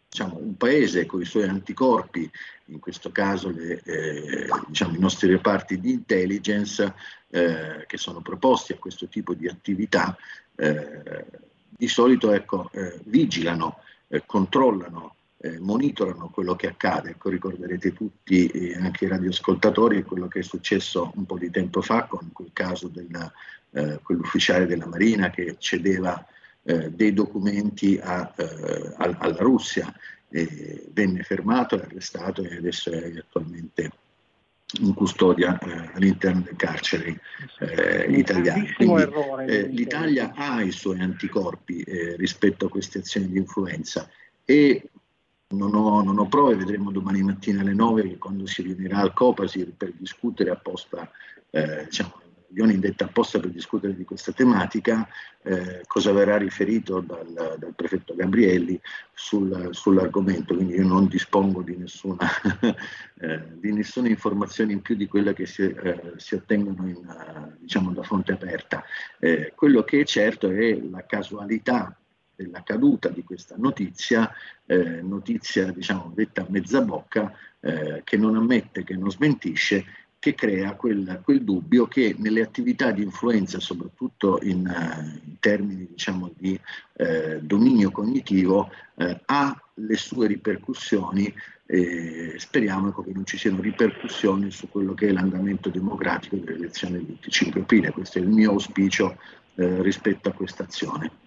[0.09, 2.29] diciamo, un paese con i suoi anticorpi,
[2.65, 6.93] in questo caso le, eh, diciamo, i nostri reparti di intelligence
[7.29, 10.17] eh, che sono proposti a questo tipo di attività,
[11.69, 12.69] di solito ecco,
[13.05, 13.79] vigilano,
[14.27, 17.11] controllano eh, monitorano quello che accade.
[17.11, 21.81] Ecco, ricorderete tutti, eh, anche i radioascoltatori, quello che è successo un po' di tempo
[21.81, 23.31] fa con quel caso del,
[23.71, 26.23] eh, quell'ufficiale della Marina che cedeva
[26.63, 29.93] eh, dei documenti a, eh, alla Russia.
[30.93, 33.91] venne fermato, arrestato e adesso è attualmente
[34.79, 37.19] in custodia eh, all'interno dei carceri
[37.59, 38.71] eh, italiani.
[38.71, 39.07] Quindi,
[39.47, 41.83] eh, L'Italia ha i suoi anticorpi
[42.15, 44.07] rispetto a queste azioni di influenza
[44.45, 44.90] e
[45.51, 49.73] non ho, non ho, prove, vedremo domani mattina alle 9 quando si riunirà al Copasir
[49.75, 51.09] per discutere apposta,
[51.49, 52.21] eh, diciamo,
[52.51, 55.07] riunione indetta apposta per discutere di questa tematica,
[55.41, 58.79] eh, cosa verrà riferito dal, dal prefetto Gabrielli
[59.13, 62.17] sul, sull'argomento, quindi io non dispongo di nessuna,
[63.19, 67.91] eh, di nessuna, informazione in più di quella che si, eh, si ottengono in, diciamo,
[67.91, 68.83] da fonte aperta.
[69.19, 71.95] Eh, quello che è certo è la casualità
[72.41, 74.31] della caduta di questa notizia,
[74.65, 79.85] eh, notizia diciamo detta a mezza bocca, eh, che non ammette, che non smentisce,
[80.21, 85.87] che crea quel, quel, dubbio che nelle attività di influenza, soprattutto in, uh, in termini
[85.89, 86.59] diciamo, di
[86.97, 91.33] uh, dominio cognitivo, uh, ha le sue ripercussioni
[91.65, 96.57] e speriamo ecco, che non ci siano ripercussioni su quello che è l'andamento democratico delle
[96.57, 97.89] elezioni del 25 aprile.
[97.89, 99.17] Questo è il mio auspicio
[99.55, 101.20] rispetto a questa azione.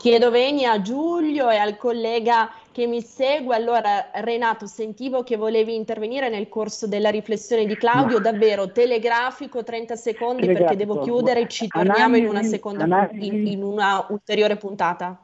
[0.00, 3.54] Chiedo veni a Giulio e al collega che mi segue.
[3.54, 8.22] Allora, Renato, sentivo che volevi intervenire nel corso della riflessione di Claudio, no.
[8.22, 10.68] davvero telegrafico, 30 secondi telegrafico.
[10.70, 15.22] perché devo chiudere, ci torniamo analisi, in una seconda analisi, in, in una ulteriore puntata.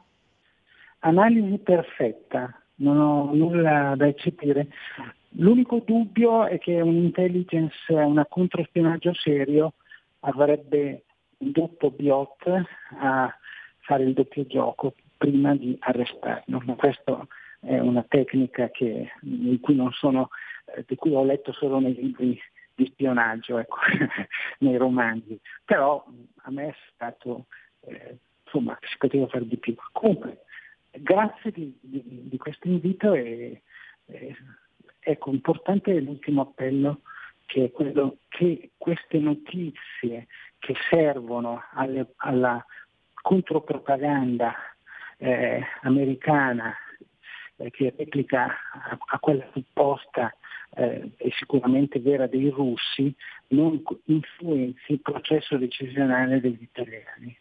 [0.99, 4.67] Analisi perfetta, non ho nulla da eccepire.
[5.39, 9.73] L'unico dubbio è che un'intelligence, un controspionaggio serio
[10.19, 11.05] avrebbe
[11.39, 12.45] indotto Biot
[12.99, 13.35] a
[13.87, 16.61] fare il doppio gioco prima di arrestarlo.
[16.65, 17.25] Ma questa
[17.61, 20.29] è una tecnica che, di, cui sono,
[20.65, 22.39] eh, di cui ho letto solo nei libri
[22.75, 23.77] di spionaggio ecco,
[24.59, 26.05] nei romanzi, però
[26.43, 27.45] a me è stato,
[27.85, 29.73] eh, insomma, si poteva fare di più.
[29.93, 30.43] Comunque,
[30.91, 33.61] grazie di, di, di questo invito e,
[34.05, 34.35] e
[34.99, 37.01] ecco, importante l'ultimo appello
[37.45, 40.27] che è quello che queste notizie
[40.59, 42.63] che servono alle, alla
[43.27, 44.53] contropropaganda
[45.17, 46.73] eh, americana
[47.57, 50.33] eh, che replica a, a quella supposta
[50.73, 53.13] eh, e sicuramente vera dei russi,
[53.47, 57.37] non influenzi il processo decisionale degli italiani.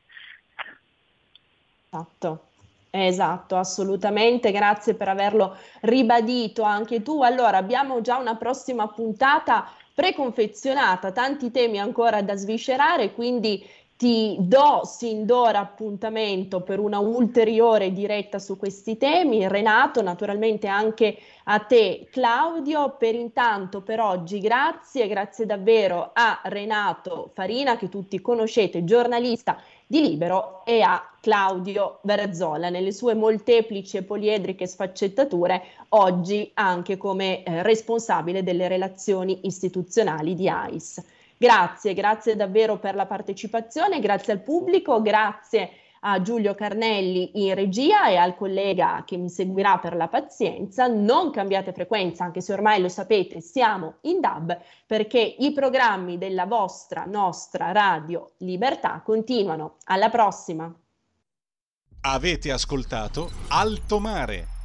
[1.88, 2.48] Esatto.
[2.90, 7.22] Esatto, assolutamente, grazie per averlo ribadito anche tu.
[7.22, 13.62] Allora, abbiamo già una prossima puntata preconfezionata, tanti temi ancora da sviscerare, quindi
[13.96, 19.48] ti do sin d'ora appuntamento per una ulteriore diretta su questi temi.
[19.48, 22.96] Renato, naturalmente anche a te Claudio.
[22.98, 30.02] Per intanto per oggi grazie, grazie davvero a Renato Farina che tutti conoscete, giornalista di
[30.02, 37.62] Libero e a Claudio Verzola nelle sue molteplici e poliedriche sfaccettature, oggi anche come eh,
[37.62, 41.02] responsabile delle relazioni istituzionali di AIS.
[41.38, 45.70] Grazie, grazie davvero per la partecipazione, grazie al pubblico, grazie
[46.00, 50.86] a Giulio Carnelli in regia e al collega che mi seguirà per la pazienza.
[50.86, 56.46] Non cambiate frequenza, anche se ormai lo sapete, siamo in DAB perché i programmi della
[56.46, 59.76] vostra, nostra Radio Libertà continuano.
[59.84, 60.72] Alla prossima.
[62.02, 64.55] Avete ascoltato Alto Mare